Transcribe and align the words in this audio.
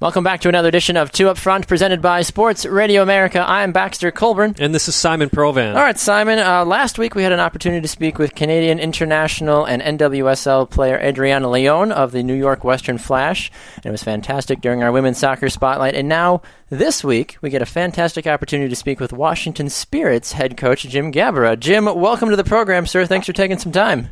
Welcome 0.00 0.24
back 0.24 0.40
to 0.40 0.48
another 0.48 0.70
edition 0.70 0.96
of 0.96 1.12
Two 1.12 1.28
Up 1.28 1.36
Front, 1.36 1.68
presented 1.68 2.00
by 2.00 2.22
Sports 2.22 2.64
Radio 2.64 3.02
America. 3.02 3.44
I'm 3.46 3.70
Baxter 3.70 4.10
Colburn. 4.10 4.54
And 4.58 4.74
this 4.74 4.88
is 4.88 4.94
Simon 4.94 5.28
Provan. 5.28 5.76
All 5.76 5.82
right, 5.82 5.98
Simon. 5.98 6.38
Uh, 6.38 6.64
last 6.64 6.98
week 6.98 7.14
we 7.14 7.22
had 7.22 7.32
an 7.32 7.38
opportunity 7.38 7.82
to 7.82 7.86
speak 7.86 8.18
with 8.18 8.34
Canadian 8.34 8.80
international 8.80 9.66
and 9.66 9.82
NWSL 9.82 10.70
player 10.70 10.98
Adriana 10.98 11.50
Leon 11.50 11.92
of 11.92 12.12
the 12.12 12.22
New 12.22 12.32
York 12.32 12.64
Western 12.64 12.96
Flash. 12.96 13.52
And 13.76 13.84
it 13.84 13.90
was 13.90 14.02
fantastic 14.02 14.62
during 14.62 14.82
our 14.82 14.90
women's 14.90 15.18
soccer 15.18 15.50
spotlight. 15.50 15.94
And 15.94 16.08
now, 16.08 16.40
this 16.70 17.04
week, 17.04 17.36
we 17.42 17.50
get 17.50 17.60
a 17.60 17.66
fantastic 17.66 18.26
opportunity 18.26 18.70
to 18.70 18.76
speak 18.76 19.00
with 19.00 19.12
Washington 19.12 19.68
Spirits 19.68 20.32
head 20.32 20.56
coach 20.56 20.84
Jim 20.84 21.12
Gabarra. 21.12 21.60
Jim, 21.60 21.84
welcome 21.84 22.30
to 22.30 22.36
the 22.36 22.42
program, 22.42 22.86
sir. 22.86 23.04
Thanks 23.04 23.26
for 23.26 23.34
taking 23.34 23.58
some 23.58 23.70
time. 23.70 24.08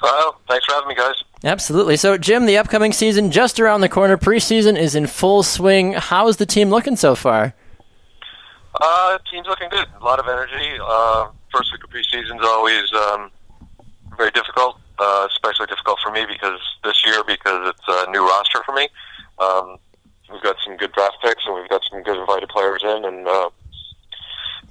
Well, 0.00 0.40
thanks 0.48 0.64
for 0.66 0.74
having 0.74 0.90
me, 0.90 0.94
guys. 0.94 1.20
Absolutely. 1.44 1.98
So, 1.98 2.16
Jim, 2.16 2.46
the 2.46 2.56
upcoming 2.56 2.92
season 2.94 3.30
just 3.30 3.60
around 3.60 3.82
the 3.82 3.88
corner. 3.88 4.16
Preseason 4.16 4.78
is 4.78 4.94
in 4.94 5.06
full 5.06 5.42
swing. 5.42 5.92
How's 5.92 6.38
the 6.38 6.46
team 6.46 6.70
looking 6.70 6.96
so 6.96 7.14
far? 7.14 7.54
Uh, 8.80 9.18
team's 9.30 9.46
looking 9.46 9.68
good. 9.68 9.86
A 10.00 10.04
lot 10.04 10.18
of 10.18 10.26
energy. 10.26 10.78
Uh, 10.82 11.28
first 11.52 11.70
week 11.70 11.84
of 11.84 11.90
preseason 11.90 12.40
is 12.40 12.46
always 12.46 12.90
um, 12.94 13.30
very 14.16 14.30
difficult, 14.30 14.80
uh, 14.98 15.28
especially 15.30 15.66
difficult 15.66 15.98
for 16.02 16.10
me 16.10 16.24
because 16.26 16.58
this 16.82 17.04
year 17.04 17.22
because 17.26 17.68
it's 17.68 17.88
a 17.88 18.10
new 18.10 18.26
roster 18.26 18.62
for 18.64 18.74
me. 18.74 18.88
Um, 19.38 19.76
we've 20.32 20.42
got 20.42 20.56
some 20.64 20.78
good 20.78 20.92
draft 20.92 21.18
picks 21.22 21.44
and 21.46 21.54
we've 21.54 21.68
got 21.68 21.82
some 21.90 22.02
good 22.02 22.18
invited 22.18 22.48
players 22.48 22.82
in, 22.82 23.04
and 23.04 23.28
uh, 23.28 23.50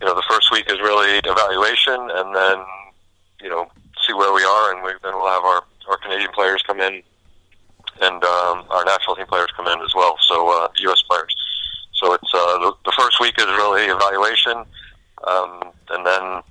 you 0.01 0.07
know 0.07 0.16
the 0.16 0.23
first 0.27 0.51
week 0.51 0.66
is 0.69 0.79
really 0.79 1.19
evaluation, 1.23 2.09
and 2.11 2.35
then 2.35 2.66
you 3.41 3.49
know 3.49 3.69
see 4.05 4.13
where 4.13 4.33
we 4.33 4.44
are, 4.44 4.73
and 4.73 4.83
we, 4.83 4.91
then 5.03 5.13
we'll 5.13 5.29
have 5.29 5.44
our 5.44 5.63
our 5.89 5.97
Canadian 5.97 6.31
players 6.33 6.63
come 6.65 6.79
in, 6.79 7.01
and 8.01 8.23
um, 8.23 8.65
our 8.69 8.85
national 8.85 9.15
team 9.15 9.27
players 9.27 9.49
come 9.55 9.67
in 9.67 9.79
as 9.81 9.93
well. 9.95 10.17
So 10.27 10.63
uh, 10.63 10.67
U.S. 10.79 11.01
players. 11.03 11.35
So 11.93 12.13
it's 12.13 12.33
uh, 12.33 12.57
the, 12.59 12.73
the 12.85 12.93
first 12.97 13.19
week 13.19 13.35
is 13.37 13.45
really 13.45 13.85
evaluation, 13.85 14.65
um, 15.27 15.71
and 15.89 16.05
then 16.05 16.41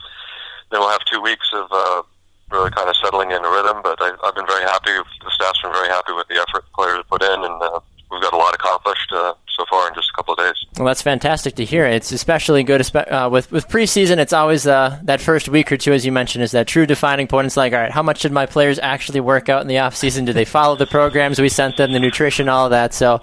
then 0.71 0.81
we'll 0.81 0.91
have 0.91 1.05
two 1.05 1.21
weeks 1.21 1.51
of 1.53 1.67
uh, 1.71 2.03
really 2.51 2.71
kind 2.71 2.89
of 2.89 2.97
settling 2.97 3.31
in 3.31 3.45
a 3.45 3.51
rhythm. 3.51 3.81
But 3.83 4.01
I, 4.01 4.17
I've 4.25 4.35
been 4.35 4.47
very 4.47 4.65
happy. 4.65 4.93
The 4.93 5.31
staff's 5.31 5.61
been 5.61 5.73
very 5.73 5.89
happy 5.89 6.13
with 6.13 6.29
the 6.29 6.37
effort 6.37 6.65
the 6.65 6.75
players 6.75 7.05
put 7.11 7.23
in, 7.23 7.45
and 7.45 7.63
uh, 7.63 7.81
we've 8.11 8.23
got 8.23 8.33
a 8.33 8.37
lot 8.37 8.55
accomplished 8.55 9.13
uh, 9.13 9.35
so 9.57 9.65
far 9.69 9.89
in 9.89 9.95
just 9.95 10.11
a 10.11 10.17
couple 10.17 10.35
of 10.35 10.39
days. 10.39 10.62
Well, 10.83 10.91
that's 10.91 11.03
fantastic 11.03 11.55
to 11.57 11.65
hear. 11.65 11.87
It's 11.87 12.11
especially 12.11 12.65
good 12.65 12.81
uh, 12.97 13.29
with 13.31 13.53
with 13.53 13.69
preseason. 13.69 14.19
It's 14.19 14.33
always 14.33 14.67
uh, 14.67 14.99
that 15.05 15.21
first 15.21 15.49
week 15.49 15.71
or 15.71 15.77
two, 15.77 15.93
as 15.93 16.05
you 16.05 16.11
mentioned, 16.11 16.43
is 16.43 16.51
that 16.51 16.67
true 16.67 16.87
defining 16.87 17.29
point. 17.29 17.47
It's 17.47 17.57
like, 17.57 17.73
all 17.73 17.79
right, 17.79 17.93
how 17.93 18.03
much 18.03 18.23
did 18.23 18.33
my 18.33 18.47
players 18.47 18.81
actually 18.81 19.21
work 19.21 19.49
out 19.49 19.63
in 19.63 19.69
the 19.69 19.79
off 19.79 19.95
season? 19.95 20.25
Did 20.25 20.35
they 20.35 20.45
follow 20.45 20.75
the 20.75 20.87
programs 20.87 21.41
we 21.41 21.49
sent 21.49 21.77
them, 21.77 21.93
the 21.93 22.01
nutrition, 22.01 22.49
all 22.49 22.69
that? 22.71 22.95
So, 22.95 23.21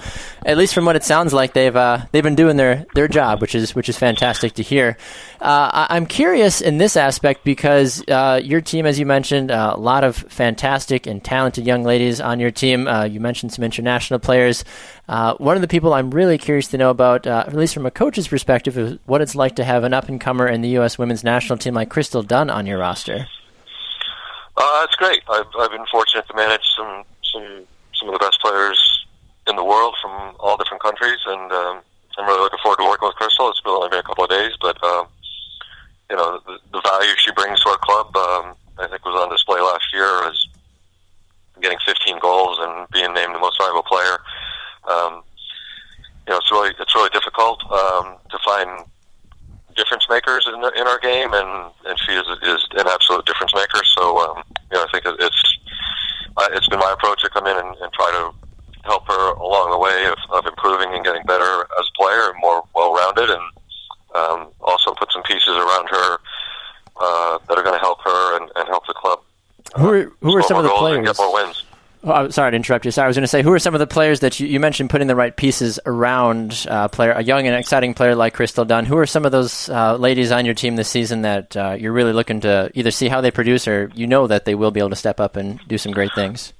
at 0.50 0.58
least 0.58 0.74
from 0.74 0.84
what 0.86 0.96
it 0.96 1.04
sounds 1.04 1.32
like, 1.32 1.54
they've 1.54 1.76
uh, 1.76 2.00
they've 2.12 2.24
been 2.24 2.34
doing 2.36 2.58
their 2.58 2.84
their 2.96 3.08
job, 3.08 3.40
which 3.40 3.54
is 3.54 3.76
which 3.76 3.88
is 3.88 4.00
fantastic 4.00 4.54
to 4.54 4.64
hear. 4.64 4.98
Uh, 5.40 5.86
I- 5.88 5.96
am 5.96 6.08
curious 6.08 6.60
in 6.60 6.80
this 6.80 6.98
aspect 6.98 7.44
because 7.44 8.04
uh, 8.08 8.42
your 8.44 8.60
team, 8.60 8.88
as 8.88 8.98
you 8.98 9.06
mentioned, 9.06 9.52
uh, 9.52 9.74
a 9.76 9.80
lot 9.80 10.04
of 10.04 10.16
fantastic 10.16 11.06
and 11.06 11.24
talented 11.24 11.68
young 11.68 11.84
ladies 11.84 12.20
on 12.20 12.40
your 12.40 12.50
team. 12.50 12.88
you 13.12 13.20
mentioned 13.20 13.54
some 13.54 13.64
international 13.64 14.20
players. 14.20 14.64
one 15.08 15.56
of 15.56 15.62
the 15.62 15.68
people 15.68 15.94
I'm 15.94 16.10
really 16.10 16.40
curious 16.40 16.68
to 16.70 16.80
know 16.80 16.90
about, 16.90 17.28
at 17.28 17.54
least 17.54 17.76
from 17.76 17.86
a 17.86 17.92
coach's 17.92 18.28
perspective, 18.28 18.76
is 18.76 18.98
what 19.06 19.22
it's 19.22 19.36
like 19.36 19.56
to 19.58 19.64
have 19.64 19.84
an 19.84 19.94
up 19.94 20.10
and 20.10 20.20
comer 20.20 20.48
in 20.48 20.62
the 20.62 20.70
U.S. 20.70 20.98
women's 20.98 21.24
national 21.24 21.60
team 21.60 21.76
like 21.76 21.90
Crystal 21.90 22.24
Dunn 22.24 22.50
on 22.50 22.66
your 22.66 22.80
roster. 22.80 23.28
Uh, 24.58 24.82
it's 24.84 24.96
great. 24.96 25.22
I've, 25.30 25.46
I've 25.60 25.72
been 25.72 25.86
fortunate 25.92 26.28
to 26.28 26.34
manage 26.36 26.66
some 26.76 27.04
some 27.24 27.66
some 27.94 28.10
of 28.10 28.14
the 28.14 28.20
best 28.20 28.42
players 28.42 28.99
in 29.50 29.56
the 29.56 29.64
world 29.64 29.96
from 30.02 30.36
all 30.40 30.58
different 30.58 30.82
countries, 30.82 31.20
and 31.26 31.52
um, 31.52 31.82
I'm 32.18 32.28
really 32.28 32.42
looking 32.42 32.60
forward 32.62 32.78
to 32.78 32.88
working 32.88 33.08
with 33.08 33.16
Crystal. 33.16 33.50
It's 33.50 33.62
only 33.66 33.90
been 33.90 34.00
a 34.00 34.04
couple 34.04 34.24
of 34.24 34.30
days, 34.30 34.54
but 34.62 34.82
um, 34.84 35.08
you 36.10 36.16
know 36.16 36.40
the, 36.46 36.60
the 36.72 36.82
value 36.82 37.14
she 37.18 37.32
brings 37.32 37.60
to 37.62 37.70
our 37.70 37.78
club, 37.78 38.16
um, 38.16 38.56
I 38.78 38.88
think, 38.88 39.04
was 39.04 39.16
on 39.20 39.30
display 39.30 39.60
last 39.60 39.86
year 39.94 40.30
as 40.30 40.38
getting 41.62 41.80
15 41.86 42.20
goals 42.20 42.58
and 42.62 42.88
being 42.92 43.14
named 43.14 43.36
the 43.36 43.40
most 43.40 43.58
valuable 43.60 43.84
player. 43.84 44.18
Um, 44.88 45.24
you 46.28 46.32
know, 46.32 46.38
it's 46.38 46.52
really 46.52 46.74
it's 46.80 46.96
really 46.96 47.10
difficult 47.10 47.60
um, 47.72 48.16
to 48.30 48.38
find 48.46 48.86
difference 49.76 50.06
makers 50.10 50.46
in, 50.48 50.56
in 50.56 50.88
our 50.88 51.00
game, 51.00 51.34
and, 51.34 51.72
and 51.86 51.98
she 52.00 52.12
is, 52.12 52.28
is 52.44 52.68
an 52.76 52.88
absolute 52.88 53.26
difference 53.26 53.54
maker. 53.56 53.82
So, 53.98 54.20
um, 54.20 54.44
you 54.72 54.78
know, 54.78 54.84
I 54.84 54.88
think 54.92 55.06
it's 55.20 55.58
uh, 56.38 56.50
it's 56.52 56.68
been 56.68 56.80
my 56.80 56.94
approach 56.94 57.22
to 57.24 57.30
come 57.30 57.48
in 57.48 57.58
and, 57.58 57.76
and 57.82 57.94
try 57.94 58.12
to 58.12 58.36
help 58.84 59.08
her 59.08 59.34
along 59.34 59.72
the 59.72 59.78
way 59.78 60.06
of, 60.06 60.18
of 60.32 60.46
improving 60.46 60.94
and 60.94 61.04
getting 61.04 61.24
better 61.24 61.68
as 61.80 61.86
a 61.88 62.02
player 62.02 62.30
and 62.30 62.36
more 62.42 62.64
well-rounded, 62.76 63.30
and 63.30 63.46
um, 64.16 64.48
also 64.62 64.94
put 64.94 65.12
some 65.12 65.24
pieces 65.24 65.56
around 65.56 65.88
her 65.90 66.18
uh, 66.98 67.40
that 67.48 67.58
are 67.58 67.64
going 67.64 67.76
to 67.76 67.80
help 67.80 68.02
her 68.04 68.38
and, 68.38 68.52
and 68.56 68.68
help 68.68 68.86
the 68.88 68.94
club. 68.94 69.20
Who 69.78 69.90
are, 69.90 70.12
who 70.22 70.36
are 70.36 70.44
some 70.44 70.58
of 70.58 70.64
the 70.64 70.70
players? 70.70 71.06
get 71.06 71.18
more 71.18 71.34
wins. 71.34 71.64
I'm 72.20 72.32
sorry 72.32 72.52
to 72.52 72.56
interrupt 72.56 72.86
you. 72.86 72.92
Sorry, 72.92 73.06
I 73.06 73.08
was 73.08 73.16
going 73.16 73.24
to 73.24 73.28
say, 73.28 73.42
who 73.42 73.52
are 73.54 73.60
some 73.60 73.74
of 73.74 73.80
the 73.80 73.88
players 73.88 74.20
that 74.20 74.40
you, 74.40 74.48
you 74.48 74.60
mentioned 74.60 74.90
putting 74.90 75.08
the 75.08 75.16
right 75.16 75.36
pieces 75.36 75.80
around 75.86 76.66
uh, 76.70 76.88
player, 76.88 77.12
a 77.12 77.24
young 77.24 77.48
and 77.48 77.56
exciting 77.56 77.94
player 77.94 78.16
like 78.16 78.34
Crystal 78.34 78.66
Dunn? 78.66 78.86
Who 78.86 78.98
are 78.98 79.06
some 79.06 79.26
of 79.26 79.32
those 79.32 79.70
uh, 79.70 79.96
ladies 79.96 80.32
on 80.32 80.46
your 80.46 80.54
team 80.54 80.76
this 80.76 80.90
season 80.90 81.22
that 81.22 81.56
uh, 81.56 81.76
you're 81.80 81.94
really 81.94 82.14
looking 82.14 82.42
to 82.42 82.72
either 82.74 82.92
see 82.92 83.08
how 83.08 83.22
they 83.22 83.32
produce 83.32 83.68
or 83.68 83.92
you 83.96 84.08
know 84.08 84.28
that 84.28 84.46
they 84.46 84.56
will 84.56 84.72
be 84.72 84.80
able 84.80 84.90
to 84.90 84.96
step 84.96 85.20
up 85.20 85.36
and 85.36 85.60
do 85.68 85.78
some 85.78 85.92
great 85.92 86.14
things? 86.14 86.54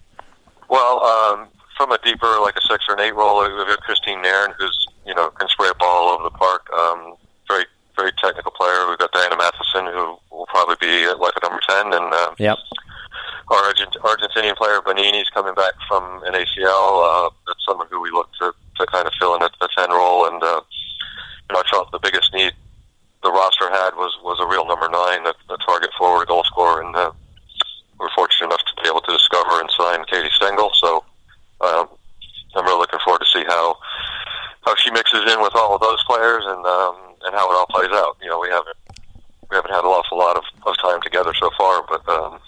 Well, 0.70 1.04
um, 1.04 1.48
from 1.76 1.92
a 1.92 1.98
deeper, 2.04 2.28
like 2.42 2.56
a 2.58 2.62
six 2.62 2.86
or 2.88 2.96
an 2.96 3.02
eight 3.02 3.16
role, 3.16 3.42
we've 3.42 3.68
got 3.68 3.82
Christine 3.82 4.22
Nairn, 4.22 4.54
who's 4.58 4.88
you 5.06 5.16
know 5.16 5.30
can 5.32 5.48
spray 5.50 5.70
a 5.70 5.76
ball 5.76 6.08
all 6.08 6.16
over 6.16 6.24
the 6.24 6.38
park. 6.38 6.72
Um, 6.74 7.16
very, 7.48 7.66
very 7.96 8.12
technical 8.24 8.52
player. 8.52 8.88
We've 8.88 8.98
got 8.98 9.12
Diana 9.12 9.36
Matheson, 9.38 9.86
who 9.86 10.18
will 10.32 10.46
probably 10.48 10.76
be 10.80 11.08
like 11.14 11.34
a 11.42 11.46
number 11.46 11.60
ten, 11.68 11.94
and 11.94 12.14
uh, 12.14 12.36
yep 12.38 12.58
our 13.50 13.64
Argent- 13.66 13.98
Argentinian 14.02 14.56
player 14.56 14.82
Banini's 14.82 15.30
coming 15.30 15.56
back 15.56 15.74
from 15.88 16.24
an 16.24 16.34
ACL. 16.34 17.04
Uh, 17.04 17.30
that's 17.48 17.66
someone 17.68 17.88
who 17.90 18.00
we 18.00 18.12
look 18.12 18.30
to, 18.40 18.54
to 18.78 18.86
kind 18.88 19.08
of 19.08 19.14
fill 19.20 19.36
in 19.36 19.42
a, 19.42 19.50
a 19.62 19.68
10 19.76 19.90
role. 19.90 20.28
And, 20.28 20.42
uh, 20.44 20.62
I 21.50 21.64
felt 21.72 21.92
the 21.92 22.00
biggest 22.00 22.32
need 22.34 22.54
the 23.24 23.32
roster 23.32 23.70
had 23.70 23.96
was, 23.96 24.16
was 24.24 24.40
a 24.40 24.48
real 24.48 24.66
number 24.66 24.88
nine, 24.88 25.26
a, 25.26 25.34
a 25.52 25.58
target 25.66 25.90
forward, 25.98 26.28
goal 26.28 26.44
scorer. 26.46 26.82
And 26.82 26.96
uh, 26.96 27.12
we're 28.00 28.14
fortunate 28.16 28.48
enough 28.48 28.64
to 28.64 28.82
be 28.82 28.88
able 28.88 29.02
to 29.02 29.12
discover 29.12 29.60
and 29.60 29.70
sign 29.76 30.06
Katie 30.06 30.32
Stengel. 30.32 30.72
So 30.80 31.04
um, 31.62 31.90
I'm 32.56 32.66
really 32.66 32.80
looking 32.80 33.00
forward 33.04 33.20
to 33.20 33.32
see 33.34 33.44
how 33.48 33.76
how 34.66 34.76
she 34.76 34.92
mixes 34.92 35.32
in 35.32 35.42
with 35.42 35.56
all 35.56 35.76
of 35.76 35.82
those 35.82 36.04
players 36.06 36.44
and 36.46 36.66
um, 36.66 36.96
and 37.26 37.36
how 37.36 37.50
it 37.52 37.56
all 37.56 37.68
plays 37.68 37.92
out. 37.92 38.18
You 38.22 38.30
know, 38.30 38.40
we 38.40 38.50
haven't 38.50 38.78
we 39.50 39.56
haven't 39.56 39.72
had 39.72 39.84
an 39.84 39.92
awful 39.92 40.18
lot 40.18 40.38
of, 40.38 40.44
of 40.66 40.78
time 40.78 41.02
together 41.02 41.34
so 41.34 41.50
far, 41.58 41.84
but 41.88 42.08
um, 42.08 42.40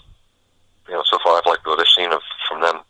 you 0.88 0.94
know, 0.94 1.02
so 1.10 1.18
far 1.22 1.38
I've 1.38 1.46
liked 1.46 1.66
what 1.66 1.80
I've 1.80 1.86
seen 1.96 2.12
of, 2.12 2.22
from 2.48 2.60
them. 2.60 2.80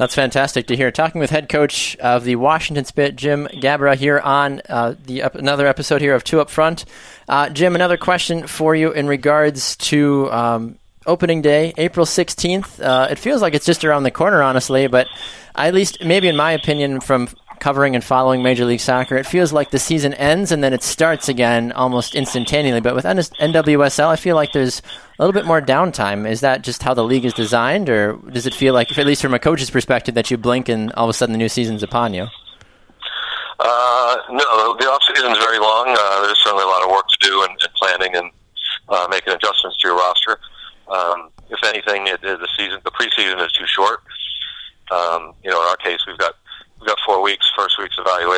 That's 0.00 0.14
fantastic 0.14 0.66
to 0.68 0.76
hear. 0.76 0.90
Talking 0.90 1.20
with 1.20 1.28
head 1.28 1.50
coach 1.50 1.94
of 1.96 2.24
the 2.24 2.36
Washington 2.36 2.86
Spirit, 2.86 3.16
Jim 3.16 3.46
Gabarra, 3.52 3.96
here 3.96 4.18
on 4.18 4.62
uh, 4.66 4.94
the 5.04 5.20
another 5.20 5.66
episode 5.66 6.00
here 6.00 6.14
of 6.14 6.24
Two 6.24 6.40
Up 6.40 6.48
Front. 6.48 6.86
Uh, 7.28 7.50
Jim, 7.50 7.74
another 7.74 7.98
question 7.98 8.46
for 8.46 8.74
you 8.74 8.92
in 8.92 9.08
regards 9.08 9.76
to 9.76 10.32
um, 10.32 10.78
opening 11.04 11.42
day, 11.42 11.74
April 11.76 12.06
16th. 12.06 12.82
Uh, 12.82 13.08
it 13.10 13.18
feels 13.18 13.42
like 13.42 13.52
it's 13.52 13.66
just 13.66 13.84
around 13.84 14.04
the 14.04 14.10
corner, 14.10 14.42
honestly, 14.42 14.86
but 14.86 15.06
at 15.54 15.74
least, 15.74 16.02
maybe 16.02 16.28
in 16.28 16.36
my 16.36 16.52
opinion, 16.52 17.00
from 17.00 17.28
covering 17.60 17.94
and 17.94 18.02
following 18.02 18.42
Major 18.42 18.64
League 18.64 18.80
Soccer, 18.80 19.16
it 19.16 19.26
feels 19.26 19.52
like 19.52 19.70
the 19.70 19.78
season 19.78 20.14
ends 20.14 20.50
and 20.50 20.64
then 20.64 20.72
it 20.72 20.82
starts 20.82 21.28
again 21.28 21.72
almost 21.72 22.14
instantaneously. 22.14 22.80
But 22.80 22.94
with 22.94 23.04
NWSL, 23.04 24.08
I 24.08 24.16
feel 24.16 24.34
like 24.34 24.52
there's 24.52 24.80
a 25.18 25.22
little 25.24 25.38
bit 25.38 25.46
more 25.46 25.60
downtime. 25.60 26.28
Is 26.28 26.40
that 26.40 26.62
just 26.62 26.82
how 26.82 26.94
the 26.94 27.04
league 27.04 27.24
is 27.24 27.34
designed, 27.34 27.88
or 27.88 28.14
does 28.32 28.46
it 28.46 28.54
feel 28.54 28.74
like, 28.74 28.96
at 28.96 29.06
least 29.06 29.22
from 29.22 29.34
a 29.34 29.38
coach's 29.38 29.70
perspective, 29.70 30.14
that 30.14 30.30
you 30.30 30.36
blink 30.36 30.68
and 30.68 30.90
all 30.92 31.04
of 31.04 31.10
a 31.10 31.12
sudden 31.12 31.32
the 31.32 31.38
new 31.38 31.48
season's 31.48 31.82
upon 31.82 32.14
you? 32.14 32.26
Uh, 33.58 34.16
no, 34.30 34.76
the 34.80 34.86
off 34.86 35.02
season 35.14 35.30
is 35.30 35.38
very 35.38 35.58
long. 35.58 35.88
Uh, 35.88 36.22
there's 36.22 36.38
certainly 36.42 36.64
a 36.64 36.66
lot 36.66 36.82
of 36.82 36.90
work 36.90 37.06
to 37.08 37.18
do 37.20 37.42
and, 37.42 37.50
and 37.60 37.72
planning 37.74 38.16
and 38.16 38.30
uh, 38.88 39.06
making 39.10 39.34
adjustments 39.34 39.76
to 39.78 39.88
your 39.88 39.96
roster. 39.96 40.38
Um, 40.88 41.30
if 41.50 41.62
anything, 41.64 42.06
it, 42.06 42.22
the 42.22 42.48
season, 42.58 42.80
the 42.84 42.90
preseason 42.90 43.44
is 43.44 43.52
too 43.52 43.66
short. 43.66 44.00
Um, 44.90 45.34
you 45.44 45.50
know, 45.50 45.60
in 45.60 45.68
our 45.68 45.76
case, 45.76 46.00
we've 46.06 46.18
got 46.18 46.34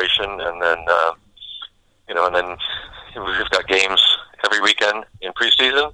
evaluation, 0.03 0.39
and 0.39 0.61
then 0.61 0.77
uh, 0.87 1.11
you 2.07 2.15
know, 2.15 2.27
and 2.27 2.35
then 2.35 2.57
we've 3.15 3.49
got 3.49 3.67
games 3.67 4.01
every 4.45 4.61
weekend 4.61 5.05
in 5.21 5.31
preseason, 5.33 5.93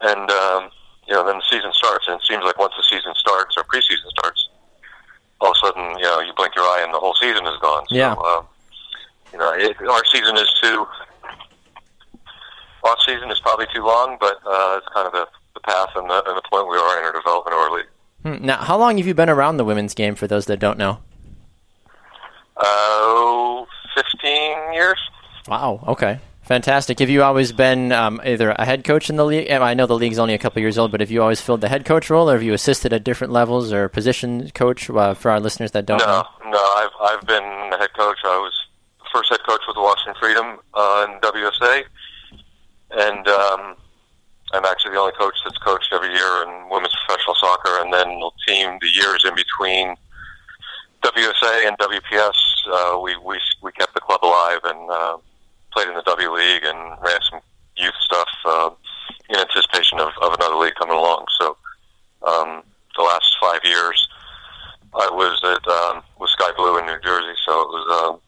and 0.00 0.30
um, 0.30 0.70
you 1.06 1.14
know, 1.14 1.24
then 1.24 1.38
the 1.38 1.44
season 1.50 1.72
starts. 1.72 2.06
And 2.08 2.20
it 2.20 2.26
seems 2.26 2.44
like 2.44 2.58
once 2.58 2.74
the 2.76 2.84
season 2.84 3.12
starts 3.16 3.56
or 3.56 3.64
preseason 3.64 4.08
starts, 4.18 4.48
all 5.40 5.50
of 5.50 5.56
a 5.62 5.66
sudden, 5.66 5.98
you 5.98 6.04
know, 6.04 6.20
you 6.20 6.32
blink 6.36 6.54
your 6.54 6.64
eye 6.64 6.82
and 6.84 6.94
the 6.94 6.98
whole 7.00 7.14
season 7.20 7.44
is 7.46 7.58
gone. 7.60 7.84
Yeah. 7.90 8.12
Um, 8.12 8.46
you 9.32 9.38
know, 9.38 9.52
it, 9.54 9.76
our 9.80 10.04
season 10.06 10.36
is 10.36 10.52
too 10.62 10.86
off 12.84 12.98
season 13.06 13.30
is 13.30 13.38
probably 13.40 13.66
too 13.72 13.84
long, 13.84 14.16
but 14.20 14.40
uh, 14.44 14.78
it's 14.78 14.88
kind 14.92 15.06
of 15.06 15.12
the, 15.12 15.26
the 15.54 15.60
path 15.60 15.90
and 15.94 16.10
the, 16.10 16.16
and 16.26 16.36
the 16.36 16.42
point 16.50 16.68
we 16.68 16.76
are 16.76 16.98
in 16.98 17.04
our 17.04 17.12
development 17.12 17.54
of 17.54 17.60
our 17.60 17.76
league. 17.76 17.86
Hmm. 18.24 18.44
Now, 18.44 18.56
how 18.56 18.76
long 18.76 18.98
have 18.98 19.06
you 19.06 19.14
been 19.14 19.30
around 19.30 19.56
the 19.56 19.64
women's 19.64 19.94
game? 19.94 20.16
For 20.16 20.26
those 20.26 20.46
that 20.46 20.58
don't 20.58 20.78
know, 20.78 20.98
years. 24.72 24.98
Wow. 25.48 25.84
Okay. 25.88 26.20
Fantastic. 26.42 26.98
Have 26.98 27.08
you 27.08 27.22
always 27.22 27.52
been 27.52 27.92
um, 27.92 28.20
either 28.24 28.50
a 28.50 28.64
head 28.64 28.82
coach 28.82 29.08
in 29.08 29.16
the 29.16 29.24
league? 29.24 29.50
I 29.50 29.74
know 29.74 29.86
the 29.86 29.96
league's 29.96 30.18
only 30.18 30.34
a 30.34 30.38
couple 30.38 30.60
years 30.60 30.76
old, 30.76 30.90
but 30.90 31.00
have 31.00 31.10
you 31.10 31.22
always 31.22 31.40
filled 31.40 31.60
the 31.60 31.68
head 31.68 31.84
coach 31.84 32.10
role, 32.10 32.28
or 32.28 32.34
have 32.34 32.42
you 32.42 32.52
assisted 32.52 32.92
at 32.92 33.04
different 33.04 33.32
levels 33.32 33.72
or 33.72 33.88
position 33.88 34.50
coach 34.50 34.90
uh, 34.90 35.14
for 35.14 35.30
our 35.30 35.38
listeners 35.38 35.70
that 35.70 35.86
don't? 35.86 35.98
No, 35.98 36.06
know? 36.06 36.50
no. 36.50 36.58
I've 36.58 36.90
I've 37.00 37.26
been 37.26 37.70
the 37.70 37.78
head 37.78 37.94
coach. 37.96 38.18
I 38.24 38.38
was 38.38 38.52
first 39.14 39.30
head 39.30 39.40
coach 39.46 39.60
with 39.68 39.76
the 39.76 39.82
Washington 39.82 40.14
Freedom 40.18 40.58
uh, 40.74 41.06
in 41.08 41.20
WUSA, 41.20 41.84
and 42.90 43.28
um, 43.28 43.76
I'm 44.52 44.64
actually 44.64 44.92
the 44.92 44.98
only 44.98 45.12
coach 45.12 45.34
that's 45.44 45.58
coached 45.58 45.92
every 45.92 46.12
year 46.12 46.42
in 46.42 46.68
women's 46.70 46.94
professional 47.06 47.36
soccer, 47.36 47.80
and 47.80 47.92
then 47.92 48.08
the 48.08 48.30
team 48.48 48.78
the 48.80 48.88
years 48.88 49.24
in 49.26 49.34
between 49.34 49.94
WUSA 51.02 51.66
and 51.66 51.76
WPS, 51.78 52.34
uh, 52.70 53.00
we 53.00 53.16
we 53.16 53.38
we 53.62 53.72
kept 53.72 53.94
the 53.94 54.00
club 54.00 54.20
alive 54.22 54.60
and 54.64 54.90
uh, 54.90 55.16
played 55.72 55.88
in 55.88 55.94
the 55.94 56.02
W 56.02 56.32
League 56.32 56.64
and 56.64 56.78
ran 57.02 57.20
some 57.30 57.40
youth 57.76 57.94
stuff 58.00 58.28
uh, 58.44 58.70
in 59.28 59.36
anticipation 59.36 59.98
of, 59.98 60.10
of 60.22 60.34
another 60.34 60.56
league 60.56 60.74
coming 60.74 60.96
along. 60.96 61.26
So 61.40 61.56
um, 62.22 62.62
the 62.96 63.02
last 63.02 63.26
five 63.40 63.60
years, 63.64 64.08
I 64.94 65.08
was 65.10 65.40
at 65.42 65.66
um, 65.66 66.02
with 66.20 66.30
Sky 66.30 66.52
Blue 66.56 66.78
in 66.78 66.86
New 66.86 67.00
Jersey. 67.02 67.34
So 67.46 67.52
it 67.62 67.68
was 67.68 67.86
um, 68.04 68.20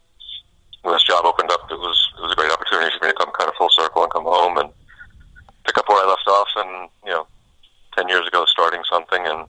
when 0.83 0.95
this 0.95 1.05
job 1.05 1.25
opened 1.25 1.51
up, 1.51 1.71
it 1.71 1.79
was 1.79 2.13
it 2.19 2.23
was 2.23 2.33
a 2.33 2.37
great 2.37 2.51
opportunity 2.51 2.91
for 2.99 3.07
me 3.07 3.13
to 3.13 3.19
come 3.19 3.31
kind 3.39 3.49
of 3.49 3.57
full 3.57 3.71
circle 3.71 4.03
and 4.03 4.13
come 4.13 4.25
home 4.25 4.59
and 4.59 4.71
pick 5.65 5.79
up 5.79 5.89
where 5.89 6.05
I 6.05 6.09
left 6.09 6.27
off. 6.27 6.49
And 6.57 6.91
you 7.05 7.13
know, 7.13 7.27
ten 7.97 8.09
years 8.09 8.27
ago, 8.27 8.45
starting 8.47 8.83
something 8.91 9.23
and 9.25 9.47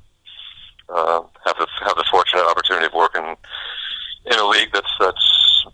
uh, 0.89 1.21
have 1.45 1.57
the 1.57 1.67
have 1.81 1.95
the 1.95 2.05
fortunate 2.11 2.45
opportunity 2.45 2.85
of 2.85 2.93
working 2.93 3.35
in 4.25 4.39
a 4.39 4.47
league 4.47 4.69
that's 4.73 4.91
that's 4.99 5.65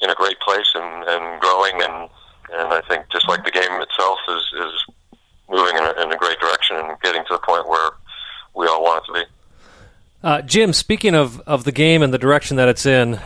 in 0.00 0.10
a 0.10 0.14
great 0.14 0.38
place 0.40 0.68
and, 0.74 1.04
and 1.08 1.40
growing 1.40 1.74
and 1.82 2.10
and 2.52 2.72
I 2.72 2.82
think 2.88 3.08
just 3.10 3.28
like 3.28 3.44
the 3.44 3.50
game 3.50 3.80
itself 3.80 4.18
is 4.28 4.42
is 4.58 4.74
moving 5.54 5.76
in 5.76 5.84
a, 5.84 6.02
in 6.02 6.12
a 6.12 6.16
great 6.16 6.38
direction 6.40 6.76
and 6.76 7.00
getting 7.00 7.22
to 7.24 7.34
the 7.34 7.38
point 7.38 7.68
where 7.68 7.90
we 8.54 8.66
all 8.66 8.82
want 8.82 9.04
it 9.04 9.06
to 9.06 9.12
be. 9.12 9.24
Uh, 10.22 10.42
Jim, 10.42 10.72
speaking 10.72 11.14
of, 11.14 11.40
of 11.40 11.64
the 11.64 11.72
game 11.72 12.02
and 12.02 12.12
the 12.12 12.18
direction 12.18 12.56
that 12.56 12.68
it's 12.68 12.86
in, 12.86 13.20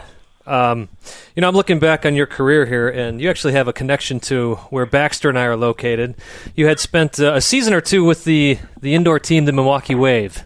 um, 0.46 0.88
you 1.36 1.42
know, 1.42 1.48
I'm 1.48 1.54
looking 1.54 1.78
back 1.78 2.06
on 2.06 2.14
your 2.14 2.26
career 2.26 2.66
here, 2.66 2.88
and 2.88 3.20
you 3.20 3.28
actually 3.28 3.52
have 3.52 3.68
a 3.68 3.72
connection 3.72 4.18
to 4.20 4.56
where 4.70 4.86
Baxter 4.86 5.28
and 5.28 5.38
I 5.38 5.44
are 5.44 5.56
located. 5.56 6.14
You 6.56 6.66
had 6.66 6.80
spent 6.80 7.20
uh, 7.20 7.34
a 7.34 7.40
season 7.40 7.74
or 7.74 7.80
two 7.80 8.02
with 8.02 8.24
the, 8.24 8.58
the 8.80 8.94
indoor 8.94 9.18
team, 9.18 9.44
the 9.44 9.52
Milwaukee 9.52 9.94
Wave. 9.94 10.44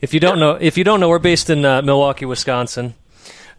If 0.00 0.12
you 0.14 0.20
don't 0.20 0.40
know, 0.40 0.52
if 0.60 0.76
you 0.76 0.84
don't 0.84 0.98
know, 1.00 1.08
we're 1.08 1.18
based 1.18 1.50
in 1.50 1.64
uh, 1.64 1.82
Milwaukee, 1.82 2.24
Wisconsin. 2.24 2.94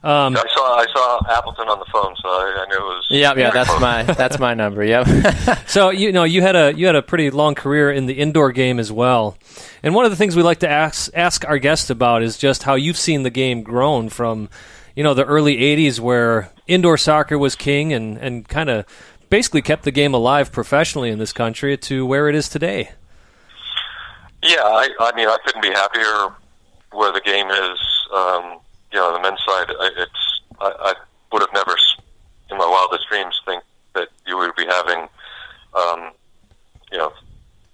Um, 0.03 0.35
I 0.35 0.43
saw 0.53 0.75
I 0.75 0.85
saw 0.93 1.37
Appleton 1.37 1.69
on 1.69 1.79
the 1.79 1.85
phone, 1.85 2.13
so 2.21 2.27
I, 2.27 2.65
I 2.65 2.65
knew 2.67 2.75
it 2.75 2.83
was. 2.83 3.07
Yeah, 3.09 3.33
yeah, 3.37 3.51
that's 3.51 3.79
my 3.79 4.03
that's 4.03 4.37
my 4.37 4.53
number. 4.53 4.83
Yep. 4.83 5.07
so 5.67 5.91
you 5.91 6.11
know 6.11 6.25
you 6.25 6.41
had 6.41 6.57
a 6.57 6.73
you 6.73 6.87
had 6.87 6.97
a 6.97 7.01
pretty 7.01 7.31
long 7.31 7.55
career 7.55 7.89
in 7.89 8.05
the 8.05 8.15
indoor 8.15 8.51
game 8.51 8.79
as 8.79 8.91
well, 8.91 9.37
and 9.81 9.95
one 9.95 10.03
of 10.03 10.11
the 10.11 10.17
things 10.17 10.35
we 10.35 10.43
like 10.43 10.59
to 10.59 10.69
ask 10.69 11.09
ask 11.13 11.45
our 11.45 11.57
guests 11.57 11.89
about 11.89 12.21
is 12.21 12.37
just 12.37 12.63
how 12.63 12.75
you've 12.75 12.97
seen 12.97 13.23
the 13.23 13.29
game 13.29 13.63
grown 13.63 14.09
from, 14.09 14.49
you 14.93 15.03
know, 15.03 15.13
the 15.13 15.23
early 15.23 15.55
'80s 15.55 16.01
where 16.01 16.51
indoor 16.67 16.97
soccer 16.97 17.37
was 17.37 17.55
king 17.55 17.93
and 17.93 18.17
and 18.17 18.45
kind 18.45 18.69
of 18.69 18.85
basically 19.29 19.61
kept 19.61 19.83
the 19.83 19.91
game 19.91 20.13
alive 20.13 20.51
professionally 20.51 21.11
in 21.11 21.17
this 21.17 21.31
country 21.31 21.77
to 21.77 22.05
where 22.05 22.27
it 22.27 22.35
is 22.35 22.49
today. 22.49 22.91
Yeah, 24.41 24.63
I, 24.63 24.89
I 24.99 25.15
mean 25.15 25.29
I 25.29 25.37
couldn't 25.45 25.61
be 25.61 25.71
happier 25.71 26.35
where 26.91 27.13
the 27.13 27.21
game 27.21 27.49
is. 27.49 27.79
Um, 28.13 28.59
you 28.93 28.99
know, 28.99 29.07
on 29.07 29.13
the 29.13 29.21
men's 29.25 29.41
side, 29.45 29.73
it's 29.97 30.41
I, 30.61 30.93
I 30.93 30.93
would 31.31 31.41
have 31.41 31.53
never, 31.53 31.75
in 32.51 32.57
my 32.57 32.65
wildest 32.65 33.09
dreams, 33.09 33.41
think 33.45 33.63
that 33.95 34.09
you 34.27 34.37
would 34.37 34.55
be 34.55 34.65
having, 34.65 35.09
um, 35.73 36.11
you 36.91 36.97
know, 36.99 37.11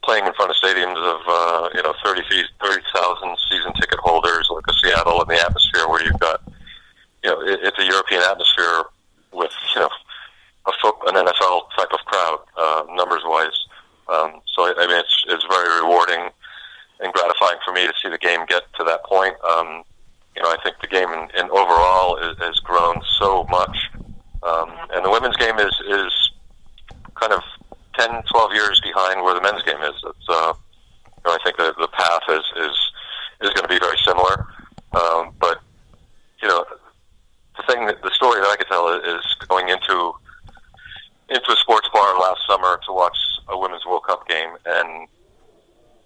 playing 0.04 0.25
in 0.25 0.33
front 0.33 0.50
of 0.50 0.57
stadiums 0.57 0.98
of 0.98 1.21
uh, 1.27 1.69
you 1.75 1.83
know 1.83 1.94
30 2.04 2.24
30,000 2.63 3.38
season 3.50 3.74
ticket 3.74 4.00
holders 4.00 4.50
like 4.50 4.63
a 4.68 4.74
Seattle 4.74 5.21
and 5.21 5.30
the 5.30 5.39
atmosphere 5.39 5.88
where 5.88 6.04
you've 6.04 6.19
got, 6.19 6.42
you 7.24 7.30
know, 7.30 7.42
it, 7.42 7.60
it's 7.63 7.77
a 7.80 7.86
European 7.86 8.21
atmosphere 8.24 8.83
with 9.33 9.51
you 9.75 9.81
know 9.81 9.89
a 10.68 10.71
foot, 10.81 10.95
an 11.07 11.16
NFL 11.16 11.69
type 11.75 11.92
of 11.92 12.00
crowd 12.06 12.39
uh, 12.57 12.83
numbers 12.95 13.21
wise. 13.25 13.60
Um, 14.07 14.42
so 14.48 14.63
I, 14.63 14.74
I 14.77 14.88
mean, 14.88 15.00
it's 15.00 15.25
it's 15.27 15.45
very 15.51 15.83
rewarding 15.83 16.30
and 17.01 17.13
gratifying 17.13 17.60
for 17.63 17.74
me 17.74 17.88
to 17.88 17.94
see 18.01 18.10
the 18.10 18.18
game 18.18 18.45
get 18.48 18.63
to 18.77 18.83
that 18.86 19.04
point. 19.04 19.36
Um, 19.44 19.83
you 20.40 20.46
know, 20.46 20.52
I 20.52 20.58
think 20.64 20.80
the 20.80 20.88
game 20.88 21.12
in, 21.12 21.28
in 21.36 21.52
overall 21.52 22.16
is, 22.16 22.38
has 22.40 22.56
grown 22.64 23.02
so 23.20 23.44
much, 23.52 23.76
um, 24.42 24.72
and 24.96 25.04
the 25.04 25.12
women's 25.12 25.36
game 25.36 25.60
is 25.60 25.76
is 25.86 26.31
kind 27.16 27.34
of 27.34 27.42
10, 28.00 28.24
12 28.31 28.54
years 28.54 28.80
behind 28.80 29.22
where 29.22 29.36
the 29.36 29.42
men's 29.42 29.62
game 29.64 29.81
is. 29.84 29.96
It's, 30.02 30.30
uh, 30.30 30.54
you 30.56 31.24
know, 31.26 31.36
I 31.36 31.38
think 31.44 31.58
the 31.58 31.76
the 31.78 31.90
path 31.90 32.24
is 32.30 32.46
is 32.56 32.78
is 33.42 33.50
going 33.50 33.68
to 33.68 33.68
be 33.68 33.80
very 33.80 33.98
similar, 34.08 34.48
um, 34.96 35.36
but 35.42 35.60
you 36.42 36.48
know, 36.48 36.64
the 37.58 37.64
thing 37.68 37.86
that 37.88 38.02
the 38.02 38.12
story 38.12 38.40
that 38.40 38.48
I 38.48 38.56
could 38.56 38.68
tell 38.68 38.88
is 38.96 39.26
going 39.50 39.68
into 39.68 40.14
into 41.28 41.52
a 41.52 41.58
sports 41.58 41.90
bar 41.92 42.18
last 42.18 42.40
summer 42.48 42.80
to 42.88 42.94
watch 42.94 43.18
a 43.50 43.58
women's 43.58 43.86
World 43.86 44.04
Cup 44.08 44.26
game 44.30 44.56
and 44.66 45.06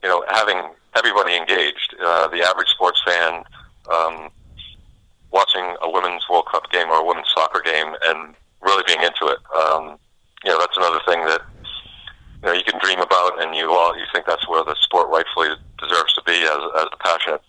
you 0.02 0.10
know 0.10 0.26
having 0.28 0.74
everybody 0.96 1.36
engaged. 1.36 1.94
Uh, 2.02 2.30
the 2.30 2.42
average 2.42 2.70
sports 2.70 3.00
fan 3.06 3.44
um, 3.92 4.30
watching 5.32 5.76
a 5.82 5.90
women's 5.90 6.28
World 6.30 6.46
Cup 6.52 6.72
game 6.72 6.88
or 6.90 7.02
a 7.02 7.06
women's 7.06 7.32
soccer 7.34 7.62
game 7.62 7.96
and 8.06 8.36
really 8.62 8.84
being 8.86 9.02
into 9.02 9.28
it. 9.28 9.40
Um, 9.56 9.98
you 10.44 10.52
know, 10.52 10.60
that's 10.60 10.78
another 10.78 11.00
thing 11.08 11.26
that 11.26 11.42
you 12.42 12.48
know 12.48 12.54
you 12.54 12.64
can 12.64 12.80
dream 12.80 13.00
about, 13.00 13.42
and 13.42 13.56
you 13.56 13.72
all 13.72 13.98
you 13.98 14.06
think 14.14 14.26
that's 14.26 14.48
where 14.48 14.64
the 14.64 14.76
sport 14.82 15.10
rightfully 15.10 15.50
deserves 15.80 16.14
to 16.16 16.24
be 16.26 16.34
as 16.34 16.62
as 16.78 16.88
a 16.92 16.98
passionate 17.04 17.42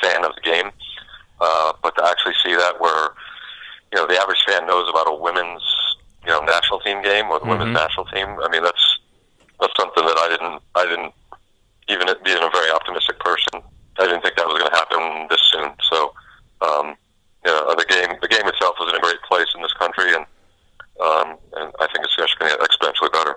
fan 0.00 0.24
of 0.24 0.34
the 0.34 0.42
game. 0.42 0.70
Uh, 1.40 1.72
but 1.82 1.96
to 1.96 2.04
actually 2.04 2.34
see 2.44 2.54
that 2.54 2.80
where 2.80 3.14
you 3.92 3.98
know 3.98 4.06
the 4.06 4.18
average 4.18 4.42
fan 4.46 4.66
knows 4.66 4.88
about 4.88 5.08
a 5.08 5.14
women's 5.14 5.62
you 6.24 6.30
know 6.30 6.40
national 6.40 6.80
team 6.80 7.02
game 7.02 7.26
or 7.26 7.38
the 7.38 7.46
mm-hmm. 7.46 7.58
women's 7.58 7.74
national 7.74 8.06
team, 8.06 8.28
I 8.42 8.48
mean 8.50 8.62
that's 8.62 8.98
that's 9.60 9.72
something 9.78 10.04
that 10.04 10.18
I 10.18 10.28
didn't 10.28 10.62
I 10.74 10.84
didn't 10.84 11.14
even 11.90 12.06
being 12.24 12.38
a 12.38 12.50
very 12.50 12.70
optimistic 12.70 13.18
person, 13.18 13.60
I 13.98 14.06
didn't 14.06 14.22
think 14.22 14.36
that 14.36 14.46
was 14.46 14.58
going 14.58 14.70
to 14.70 14.76
happen 14.76 14.79
this 14.79 14.79
soon. 14.79 14.79
So, 14.79 14.79
um, 16.62 16.96
you 17.44 17.50
know, 17.50 17.74
the 17.76 17.86
game 17.88 18.16
the 18.20 18.28
game 18.28 18.46
itself 18.46 18.76
is 18.80 18.88
in 18.88 18.96
a 18.96 19.00
great 19.00 19.20
place 19.28 19.48
in 19.54 19.62
this 19.62 19.72
country, 19.74 20.14
and 20.14 20.26
um, 21.00 21.38
and 21.56 21.72
I 21.80 21.86
think 21.86 22.04
it's 22.04 22.16
just 22.16 22.38
going 22.38 22.50
to 22.50 22.58
get 22.58 22.68
exponentially 22.68 23.12
better. 23.12 23.36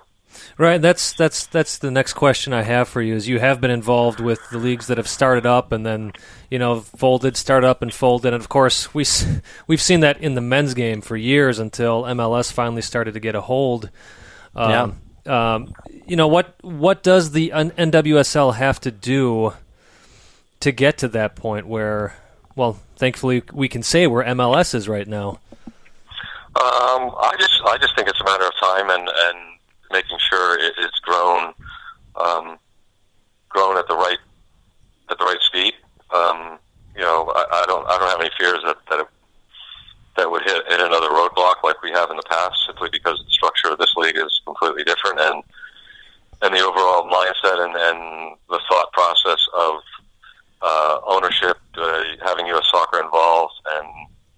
Right. 0.58 0.82
That's 0.82 1.14
that's 1.14 1.46
that's 1.48 1.78
the 1.78 1.92
next 1.92 2.14
question 2.14 2.54
I 2.54 2.64
have 2.64 2.88
for 2.88 3.02
you. 3.02 3.16
Is 3.16 3.28
you 3.28 3.40
have 3.40 3.62
been 3.62 3.72
involved 3.72 4.20
with 4.20 4.40
the 4.50 4.58
leagues 4.58 4.88
that 4.88 4.98
have 4.98 5.08
started 5.08 5.46
up 5.46 5.72
and 5.72 5.86
then 5.86 6.14
you 6.50 6.60
know 6.60 6.82
folded, 6.82 7.38
start 7.38 7.64
up 7.64 7.82
and 7.82 7.94
folded, 7.94 8.34
and 8.34 8.42
of 8.42 8.50
course 8.50 8.94
we 8.94 9.06
we've 9.68 9.82
seen 9.82 10.02
that 10.02 10.22
in 10.22 10.36
the 10.36 10.42
men's 10.42 10.74
game 10.74 11.02
for 11.02 11.16
years 11.16 11.60
until 11.60 12.04
MLS 12.04 12.52
finally 12.52 12.82
started 12.82 13.14
to 13.14 13.20
get 13.20 13.36
a 13.36 13.42
hold. 13.42 13.90
Um, 14.56 15.00
yeah. 15.26 15.56
Um, 15.56 15.74
you 16.06 16.16
know 16.16 16.28
what? 16.28 16.56
What 16.62 17.02
does 17.04 17.32
the 17.32 17.50
NWSL 17.50 18.56
have 18.56 18.82
to 18.82 18.92
do 18.92 19.54
to 20.60 20.72
get 20.72 20.98
to 21.00 21.08
that 21.10 21.36
point 21.36 21.68
where 21.68 22.16
well, 22.56 22.80
thankfully 22.98 23.44
we 23.52 23.68
can 23.68 23.84
say 23.84 24.08
where 24.08 24.24
MLS 24.24 24.74
is 24.76 24.88
right 24.88 25.08
now. 25.08 25.40
Um, 26.56 27.10
I 27.18 27.36
just 27.40 27.62
I 27.66 27.78
just 27.80 27.96
think 27.96 28.08
it's 28.08 28.22
a 28.22 28.26
matter 28.26 28.46
of 28.46 28.54
time 28.62 28.90
and 28.90 29.10
and 29.10 29.40
making 29.92 30.18
sure 30.20 30.60
it, 30.60 30.74
it's 30.78 31.00
grown 31.00 31.54
um, 32.16 32.58
grown 33.50 33.78
at 33.78 33.88
the 33.88 33.96
right 33.96 34.20
at 35.10 35.18
the 35.18 35.26
right 35.26 35.42
speed. 35.42 35.74
Um, 36.14 36.60
you 36.96 37.02
know, 37.02 37.32
I, 37.36 37.64
I 37.64 37.66
don't 37.68 37.88
I 37.88 37.98
don't 37.98 38.10
have 38.10 38.22
any 38.22 38.30
fears 38.38 38.60
that 38.66 38.78
that 38.90 39.00
it, 39.00 39.08
that 40.18 40.30
would 40.30 40.44
hit, 40.44 40.64
hit 40.68 40.80
another 40.80 41.10
roadblock 41.10 41.64
like 41.64 41.82
we 41.82 41.92
have 41.92 42.12
in 42.12 42.18
the 42.18 42.30
past, 42.30 42.56
simply 42.68 42.90
because 42.92 43.18
the 43.18 43.32
structure 43.32 43.70
of 43.70 43.80
this 43.80 43.94
league 43.98 44.18
is 44.18 44.42
completely 44.46 44.84
different 44.84 45.20
and 45.20 45.44
and 46.44 46.54
the 46.54 46.60
overall 46.60 47.08
mindset 47.08 47.64
and, 47.64 47.74
and 47.74 48.36
the 48.50 48.60
thought 48.70 48.92
process 48.92 49.40
of 49.58 49.76
uh, 50.62 51.00
ownership, 51.08 51.58
uh, 51.76 52.04
having 52.24 52.46
U.S. 52.48 52.66
soccer 52.70 53.02
involved, 53.02 53.54
and 53.72 53.88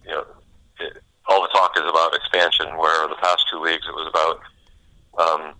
you 0.05 0.11
know, 0.11 0.25
it, 0.79 1.01
all 1.27 1.41
the 1.41 1.47
talk 1.49 1.71
is 1.77 1.83
about 1.83 2.15
expansion. 2.15 2.77
Where 2.77 3.07
the 3.07 3.15
past 3.15 3.45
two 3.51 3.59
leagues, 3.59 3.85
it 3.87 3.93
was 3.93 4.07
about, 4.07 4.39
um, 5.17 5.53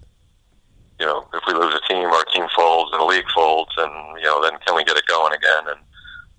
you 0.99 1.05
know, 1.05 1.27
if 1.33 1.41
we 1.47 1.53
lose 1.53 1.73
a 1.73 1.87
team, 1.91 2.05
our 2.05 2.25
team 2.25 2.45
folds 2.55 2.91
and 2.93 3.01
the 3.01 3.05
league 3.05 3.29
folds, 3.33 3.71
and 3.77 4.17
you 4.17 4.25
know, 4.25 4.41
then 4.41 4.59
can 4.65 4.75
we 4.75 4.83
get 4.83 4.97
it 4.97 5.05
going 5.07 5.33
again? 5.33 5.63
And 5.67 5.79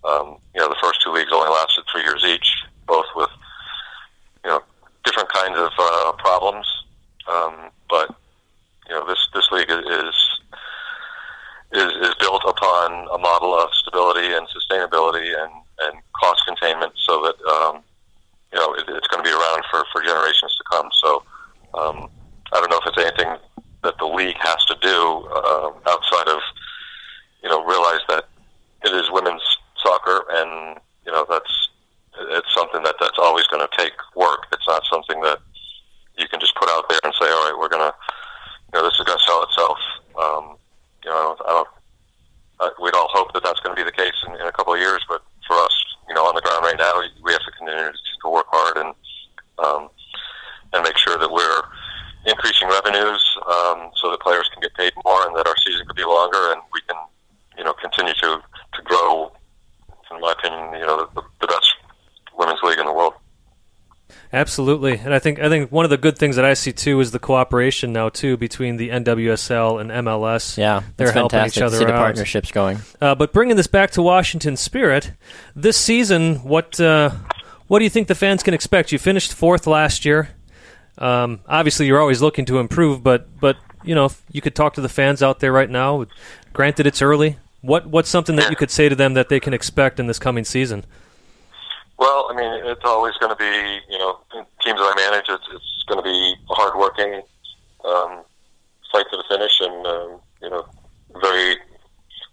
um, 0.04 0.38
you 0.54 0.60
know, 0.60 0.68
the 0.68 0.78
first 0.80 1.02
two 1.02 1.12
leagues 1.12 1.30
only 1.32 1.50
lasted 1.50 1.84
three 1.90 2.02
years 2.02 2.24
each, 2.24 2.48
both 2.86 3.06
with 3.16 3.30
you 4.44 4.50
know 4.50 4.62
different 5.04 5.32
kinds 5.32 5.58
of 5.58 5.72
uh, 5.78 6.12
problems. 6.18 6.66
Um, 7.28 7.70
but 7.90 8.14
you 8.88 8.94
know, 8.94 9.06
this 9.06 9.18
this 9.34 9.48
league 9.50 9.70
is 9.70 10.14
is 11.72 11.92
is 12.06 12.14
built 12.20 12.42
upon 12.46 13.08
a 13.12 13.18
model 13.18 13.54
of 13.54 13.68
stability 13.74 14.32
and 14.32 14.46
sustainability 14.48 15.26
and 15.26 15.52
and 15.80 16.00
cost 16.18 16.42
containment, 16.46 16.92
so 16.96 17.22
that 17.22 17.36
um, 17.50 17.82
you 18.52 18.58
know 18.58 18.74
it, 18.74 18.84
it's 18.88 19.08
going 19.08 19.22
to 19.22 19.28
be 19.28 19.34
around 19.34 19.62
for 19.70 19.84
for 19.92 20.02
generations 20.02 20.54
to 20.56 20.64
come. 20.70 20.88
So 21.02 21.22
um, 21.74 22.08
I 22.52 22.60
don't 22.60 22.70
know 22.70 22.78
if 22.78 22.86
it's 22.86 22.98
anything 22.98 23.36
that 23.82 23.98
the 23.98 24.06
league 24.06 24.36
has 24.38 24.64
to 24.66 24.76
do 24.80 25.28
uh, 25.34 25.70
outside 25.88 26.28
of 26.28 26.40
you 27.42 27.48
know 27.48 27.64
realize 27.64 28.00
that 28.08 28.24
it 28.84 28.92
is 28.92 29.10
women's 29.10 29.42
soccer, 29.82 30.24
and 30.30 30.78
you 31.04 31.12
know 31.12 31.26
that's 31.28 31.68
it's 32.30 32.54
something 32.54 32.82
that 32.84 32.94
that's 33.00 33.18
always 33.18 33.46
going 33.48 33.66
to 33.66 33.76
take 33.76 33.94
work. 34.14 34.46
It's 34.52 34.66
not 34.68 34.82
something 34.90 35.20
that 35.22 35.40
you 36.16 36.28
can 36.28 36.40
just 36.40 36.54
put 36.54 36.70
out 36.70 36.88
there 36.88 37.00
and 37.04 37.12
say, 37.20 37.26
all 37.26 37.50
right, 37.50 37.58
we're 37.58 37.68
going 37.68 37.82
to 37.82 37.94
you 38.72 38.80
know, 38.80 38.88
this 38.88 38.98
is 38.98 39.04
going 39.04 39.18
to 39.18 39.24
sell 39.24 39.42
itself. 39.44 39.78
Um, 40.18 40.56
you 41.04 41.10
know, 41.10 41.36
I 41.46 41.50
don't. 41.50 41.68
Uh, 42.58 42.70
we'd 42.82 42.94
all 42.94 43.08
hope 43.12 43.32
that 43.34 43.44
that's 43.44 43.60
going 43.60 43.76
to 43.76 43.80
be 43.80 43.84
the 43.84 43.92
case 43.92 44.16
in, 44.26 44.34
in 44.34 44.46
a 44.46 44.52
couple 44.52 44.72
of 44.72 44.80
years, 44.80 45.04
but 45.08 45.22
for 45.46 45.56
us, 45.56 45.76
you 46.08 46.14
know, 46.14 46.24
on 46.24 46.34
the 46.34 46.40
ground 46.40 46.64
right 46.64 46.78
now, 46.78 47.02
we 47.22 47.32
have 47.32 47.44
to 47.44 47.52
continue 47.52 47.92
to 47.92 48.28
work 48.30 48.46
hard 48.48 48.78
and 48.78 48.94
um, 49.58 49.88
and 50.72 50.82
make 50.82 50.96
sure 50.96 51.18
that 51.18 51.30
we're 51.30 51.62
increasing 52.26 52.68
revenues 52.68 53.22
um, 53.46 53.90
so 53.96 54.10
that 54.10 54.20
players 54.20 54.48
can 54.52 54.60
get 54.60 54.74
paid 54.74 54.92
more 55.04 55.26
and 55.26 55.36
that 55.36 55.46
our 55.46 55.54
season 55.64 55.86
could 55.86 55.96
be 55.96 56.04
longer 56.04 56.52
and 56.52 56.60
we 56.72 56.80
can, 56.88 56.96
you 57.56 57.64
know, 57.64 57.74
continue 57.74 58.14
to 58.14 58.40
to 58.74 58.82
grow. 58.82 59.32
In 60.10 60.20
my 60.20 60.32
opinion, 60.32 60.80
you 60.80 60.86
know, 60.86 61.08
the, 61.14 61.22
the 61.40 61.46
best 61.46 61.74
women's 62.36 62.60
league 62.62 62.78
in 62.78 62.86
the 62.86 62.92
world. 62.92 63.14
Absolutely, 64.36 64.98
and 64.98 65.14
I 65.14 65.18
think 65.18 65.40
I 65.40 65.48
think 65.48 65.72
one 65.72 65.86
of 65.86 65.90
the 65.90 65.96
good 65.96 66.18
things 66.18 66.36
that 66.36 66.44
I 66.44 66.52
see 66.52 66.70
too 66.70 67.00
is 67.00 67.10
the 67.10 67.18
cooperation 67.18 67.94
now 67.94 68.10
too 68.10 68.36
between 68.36 68.76
the 68.76 68.90
NWSL 68.90 69.80
and 69.80 69.90
MLS. 69.90 70.58
Yeah, 70.58 70.82
they're 70.98 71.10
helping 71.10 71.38
fantastic. 71.38 71.58
each 71.58 71.64
other 71.64 71.78
See 71.78 71.86
the 71.86 71.94
out. 71.94 72.00
partnerships 72.00 72.52
going. 72.52 72.80
Uh, 73.00 73.14
but 73.14 73.32
bringing 73.32 73.56
this 73.56 73.66
back 73.66 73.92
to 73.92 74.02
Washington 74.02 74.58
Spirit, 74.58 75.12
this 75.54 75.78
season, 75.78 76.36
what 76.44 76.78
uh, 76.78 77.12
what 77.68 77.78
do 77.78 77.84
you 77.84 77.90
think 77.90 78.08
the 78.08 78.14
fans 78.14 78.42
can 78.42 78.52
expect? 78.52 78.92
You 78.92 78.98
finished 78.98 79.32
fourth 79.32 79.66
last 79.66 80.04
year. 80.04 80.28
Um, 80.98 81.40
obviously, 81.48 81.86
you're 81.86 82.00
always 82.00 82.20
looking 82.20 82.44
to 82.44 82.58
improve, 82.58 83.02
but 83.02 83.40
but 83.40 83.56
you 83.84 83.94
know 83.94 84.04
if 84.04 84.22
you 84.30 84.42
could 84.42 84.54
talk 84.54 84.74
to 84.74 84.82
the 84.82 84.90
fans 84.90 85.22
out 85.22 85.40
there 85.40 85.50
right 85.50 85.70
now. 85.70 86.04
Granted, 86.52 86.86
it's 86.86 87.00
early. 87.00 87.38
What 87.62 87.86
what's 87.86 88.10
something 88.10 88.36
that 88.36 88.50
you 88.50 88.56
could 88.56 88.70
say 88.70 88.90
to 88.90 88.94
them 88.94 89.14
that 89.14 89.30
they 89.30 89.40
can 89.40 89.54
expect 89.54 89.98
in 89.98 90.08
this 90.08 90.18
coming 90.18 90.44
season? 90.44 90.84
Well, 91.98 92.28
I 92.30 92.36
mean, 92.36 92.52
it's 92.66 92.84
always 92.84 93.14
going 93.18 93.32
to 93.32 93.36
be, 93.36 93.80
you 93.88 93.98
know, 93.98 94.18
teams 94.60 94.78
that 94.78 94.92
I 94.92 95.10
manage, 95.10 95.26
it's, 95.28 95.48
it's 95.52 95.84
going 95.88 95.98
to 95.98 96.04
be 96.04 96.34
hardworking 96.48 97.22
um, 97.84 98.22
fight 98.92 99.06
to 99.10 99.16
the 99.16 99.24
finish 99.28 99.60
and, 99.60 99.86
um, 99.86 100.20
you 100.42 100.50
know, 100.50 100.66
very 101.20 101.56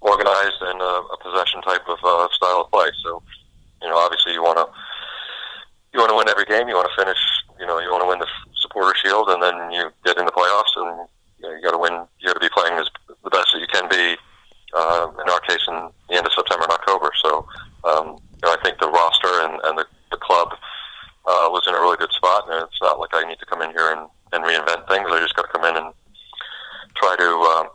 organized 0.02 0.60
and 0.62 0.82
uh, 0.82 1.02
a 1.16 1.18
possession 1.24 1.62
type 1.62 1.88
of 1.88 1.98
uh, 2.04 2.28
style 2.34 2.68
of 2.68 2.72
play. 2.72 2.92
So, 3.04 3.24
you 3.82 3.90
know, 3.90 3.98
obviously 3.98 4.34
you 4.34 4.44
want 4.44 4.58
to 4.58 4.68
you 5.94 6.00
want 6.00 6.10
to 6.10 6.18
win 6.18 6.28
every 6.28 6.46
game. 6.46 6.68
You 6.68 6.76
want 6.76 6.90
to 6.90 7.00
finish. 7.00 7.22
You 7.60 7.68
know, 7.68 7.80
you 7.80 7.90
want 7.92 8.04
to 8.04 8.10
win 8.10 8.20
the 8.20 8.28
supporter 8.60 8.98
shield, 8.98 9.30
and 9.30 9.42
then 9.42 9.72
you 9.72 9.94
get 10.04 10.18
in 10.18 10.26
the 10.26 10.34
playoffs, 10.34 10.74
and 10.76 11.08
you, 11.38 11.46
know, 11.46 11.56
you 11.56 11.62
got 11.62 11.72
to 11.72 11.78
win. 11.78 11.94
You 12.20 12.28
got 12.28 12.34
to 12.34 12.44
be 12.44 12.50
playing 12.50 12.74
as 12.82 12.90
the 13.24 13.30
best 13.30 13.54
that 13.54 13.62
you 13.62 13.70
can 13.72 13.88
be. 13.88 14.18
Uh, 14.74 15.06
in 15.22 15.30
our 15.30 15.40
case, 15.42 15.62
in 15.70 15.78
the 16.10 16.18
end 16.18 16.26
of 16.26 16.34
September 16.34 16.66
and 16.66 16.74
October. 16.74 17.12
So, 17.22 17.46
um, 17.86 18.18
you 18.18 18.42
know, 18.42 18.58
I 18.58 18.58
think 18.64 18.80
the 18.82 18.90
roster 18.90 19.46
and, 19.46 19.62
and 19.70 19.78
the, 19.78 19.86
the 20.10 20.18
club 20.18 20.50
uh, 21.30 21.46
was 21.54 21.62
in 21.70 21.76
a 21.76 21.80
really 21.80 21.98
good 21.98 22.12
spot, 22.12 22.50
and 22.50 22.66
it's 22.66 22.82
not 22.82 22.98
like 22.98 23.14
I 23.14 23.22
need 23.22 23.38
to 23.38 23.46
come 23.46 23.62
in 23.62 23.70
here 23.70 23.94
and, 23.94 24.10
and 24.34 24.42
reinvent 24.42 24.90
things. 24.90 25.06
I 25.14 25.22
just 25.22 25.38
got 25.38 25.46
to 25.46 25.54
come 25.54 25.70
in 25.70 25.78
and 25.78 25.94
try 26.98 27.14
to 27.14 27.30
um, 27.54 27.68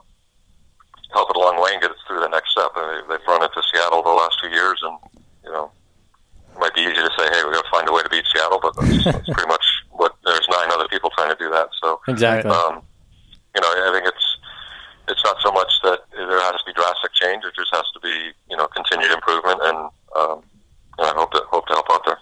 help 1.12 1.30
it 1.30 1.36
along 1.36 1.56
the 1.56 1.62
way 1.62 1.70
and 1.72 1.82
get 1.82 1.90
us 1.90 2.02
through 2.06 2.20
the 2.20 2.34
next 2.34 2.50
step. 2.50 2.70
Uh, 2.74 3.00
they've 3.08 3.26
run 3.26 3.42
it 3.42 3.50
to 3.54 3.62
Seattle 3.70 4.02
the 4.02 4.10
last 4.10 4.36
two 4.42 4.50
years, 4.50 4.82
and 4.82 4.98
you 5.44 5.52
know, 5.52 5.70
it 6.50 6.58
might 6.58 6.74
be 6.74 6.82
easy 6.82 6.98
to 6.98 7.14
say, 7.16 7.30
"Hey, 7.30 7.46
we 7.46 7.54
got 7.54 7.64
to 7.64 7.70
find 7.70 7.88
a 7.88 7.92
way 7.92 8.02
to 8.02 8.10
beat 8.10 8.26
Seattle," 8.34 8.60
but 8.60 8.74
that's, 8.76 9.04
that's 9.04 9.30
pretty 9.30 9.48
much 9.48 9.64
what. 9.90 10.18
There's 10.24 10.48
nine 10.50 10.70
other 10.72 10.88
people 10.88 11.10
trying 11.10 11.30
to 11.30 11.38
do 11.38 11.50
that, 11.50 11.68
so 11.80 11.97
Exactly. 12.08 12.50
um, 12.50 12.82
you 13.54 13.60
know, 13.60 13.68
I 13.68 13.90
think 13.92 14.06
it's 14.06 14.26
it's 15.08 15.24
not 15.24 15.36
so 15.42 15.50
much 15.52 15.72
that 15.82 16.00
there 16.12 16.40
has 16.40 16.60
to 16.60 16.66
be 16.66 16.72
drastic 16.72 17.12
change; 17.14 17.44
it 17.44 17.54
just 17.54 17.74
has 17.74 17.84
to 17.94 18.00
be 18.00 18.32
you 18.50 18.56
know 18.56 18.66
continued 18.68 19.10
improvement, 19.10 19.60
and 19.62 19.90
and 20.98 21.06
I 21.06 21.14
hope 21.14 21.32
to 21.32 21.42
hope 21.50 21.66
to 21.68 21.74
help 21.74 21.86
out 21.90 22.02
there. 22.04 22.18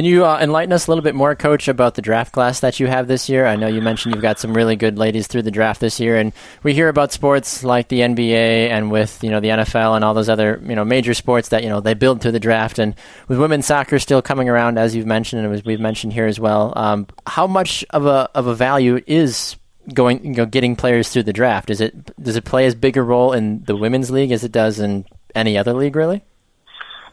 Can 0.00 0.06
you 0.06 0.24
uh, 0.24 0.38
enlighten 0.40 0.72
us 0.72 0.86
a 0.86 0.90
little 0.90 1.04
bit 1.04 1.14
more, 1.14 1.34
Coach, 1.34 1.68
about 1.68 1.94
the 1.94 2.00
draft 2.00 2.32
class 2.32 2.60
that 2.60 2.80
you 2.80 2.86
have 2.86 3.06
this 3.06 3.28
year? 3.28 3.44
I 3.44 3.54
know 3.54 3.66
you 3.66 3.82
mentioned 3.82 4.14
you've 4.14 4.22
got 4.22 4.38
some 4.38 4.54
really 4.54 4.74
good 4.74 4.96
ladies 4.96 5.26
through 5.26 5.42
the 5.42 5.50
draft 5.50 5.78
this 5.78 6.00
year, 6.00 6.16
and 6.16 6.32
we 6.62 6.72
hear 6.72 6.88
about 6.88 7.12
sports 7.12 7.62
like 7.62 7.88
the 7.88 8.00
NBA 8.00 8.70
and 8.70 8.90
with 8.90 9.22
you 9.22 9.28
know 9.28 9.40
the 9.40 9.48
NFL 9.48 9.96
and 9.96 10.02
all 10.02 10.14
those 10.14 10.30
other 10.30 10.58
you 10.64 10.74
know 10.74 10.86
major 10.86 11.12
sports 11.12 11.50
that 11.50 11.62
you 11.64 11.68
know 11.68 11.80
they 11.80 11.92
build 11.92 12.22
through 12.22 12.32
the 12.32 12.40
draft. 12.40 12.78
And 12.78 12.94
with 13.28 13.38
women's 13.38 13.66
soccer 13.66 13.98
still 13.98 14.22
coming 14.22 14.48
around, 14.48 14.78
as 14.78 14.96
you've 14.96 15.04
mentioned, 15.04 15.44
and 15.44 15.54
as 15.54 15.66
we've 15.66 15.78
mentioned 15.78 16.14
here 16.14 16.24
as 16.24 16.40
well, 16.40 16.72
um, 16.76 17.06
how 17.26 17.46
much 17.46 17.84
of 17.90 18.06
a 18.06 18.30
of 18.34 18.46
a 18.46 18.54
value 18.54 19.02
is 19.06 19.56
going 19.92 20.24
you 20.24 20.32
know, 20.32 20.46
getting 20.46 20.76
players 20.76 21.10
through 21.10 21.24
the 21.24 21.34
draft? 21.34 21.68
Is 21.68 21.82
it 21.82 22.18
does 22.22 22.36
it 22.36 22.46
play 22.46 22.64
as 22.64 22.74
big 22.74 22.96
a 22.96 23.02
role 23.02 23.34
in 23.34 23.64
the 23.64 23.76
women's 23.76 24.10
league 24.10 24.32
as 24.32 24.44
it 24.44 24.52
does 24.52 24.80
in 24.80 25.04
any 25.34 25.58
other 25.58 25.74
league, 25.74 25.94
really? 25.94 26.24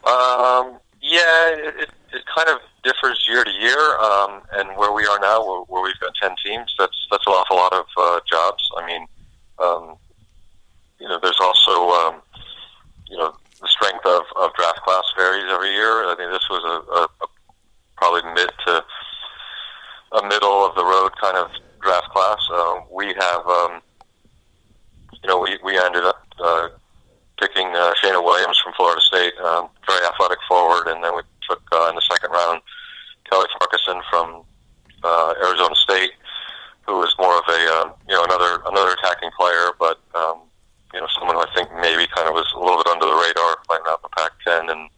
Um, 0.06 0.80
yeah, 1.02 1.50
it, 1.50 1.76
it, 1.82 1.90
it 2.14 2.24
kind 2.34 2.48
of 2.48 2.62
differs 2.84 3.26
year 3.28 3.44
to 3.44 3.52
year, 3.52 3.98
um, 4.00 4.42
and 4.54 4.78
where 4.78 4.92
we 4.94 5.06
are 5.06 5.20
now, 5.20 5.46
where, 5.46 5.62
where 5.68 5.84
we've 5.84 6.00
got 6.00 6.14
ten 6.22 6.36
teams, 6.44 6.74
that's 6.78 7.08
that's 7.12 7.26
an 7.28 7.34
awful 7.34 7.58
lot 7.58 7.74
of 7.74 7.86
uh, 7.98 8.20
jobs. 8.30 8.70
I 8.78 8.86
mean, 8.86 9.08
um, 9.60 9.96
you 11.00 11.08
know, 11.08 11.20
there's 11.22 11.40
also 11.42 11.90
um, 11.90 12.22
you 13.10 13.18
know 13.18 13.36
the 13.62 13.68
strength 13.68 14.06
of, 14.06 14.24
of 14.38 14.54
draft 14.54 14.82
class 14.84 15.04
varies 15.18 15.46
every 15.50 15.72
year. 15.72 16.08
I 16.08 16.16
think 16.18 16.32
this 16.32 16.48
was 16.50 16.64
a, 16.64 16.92
a, 16.92 17.04
a 17.04 17.28
probably 17.96 18.24
mid 18.34 18.50
to 18.68 18.84
a 20.14 20.24
middle 20.28 20.66
of 20.66 20.76
the 20.76 20.86
road 20.86 21.12
kind 21.20 21.38
of 21.38 21.50
draft 21.82 22.10
class. 22.10 22.40
Uh, 22.54 22.82
we 22.92 23.08
have, 23.08 23.46
um, 23.48 23.82
you 25.12 25.28
know, 25.28 25.40
we 25.40 25.58
we 25.64 25.78
ended 25.78 26.04
up. 26.04 26.24
Uh, 26.40 26.70
picking 27.40 27.68
uh, 27.76 27.94
Cheyna 28.02 28.22
Williams 28.22 28.60
from 28.64 28.74
Florida 28.74 29.02
State, 29.02 29.34
um, 29.46 29.70
very 29.86 30.04
athletic 30.08 30.40
forward, 30.48 30.88
and 30.88 31.04
then 31.04 31.16
we 31.16 31.22
took 31.50 31.62
uh, 31.72 31.90
in 31.90 31.96
the 31.96 32.06
second 32.10 32.32
round 32.32 32.62
Cali 33.30 33.48
Farquharson 33.58 34.02
from 34.10 34.44
uh, 35.04 35.34
Arizona 35.44 35.76
State, 35.76 36.12
who 36.86 37.00
was 37.00 37.14
more 37.20 37.38
of 37.38 37.46
a 37.48 37.62
um, 37.80 37.94
you 38.08 38.16
know 38.16 38.24
another 38.24 38.62
another 38.68 38.94
attacking 38.94 39.32
player, 39.38 39.72
but 39.80 40.00
um, 40.16 40.48
you 40.94 41.00
know 41.00 41.08
someone 41.18 41.36
who 41.36 41.44
I 41.44 41.52
think 41.56 41.70
maybe 41.82 42.08
kind 42.16 42.28
of 42.28 42.34
was 42.34 42.48
a 42.56 42.60
little 42.60 42.78
bit 42.78 42.88
under 42.88 43.06
the 43.06 43.18
radar, 43.18 43.58
playing 43.68 43.84
out 43.88 44.00
in 44.00 44.08
the 44.08 44.16
Pac-10 44.16 44.72
and 44.72 44.90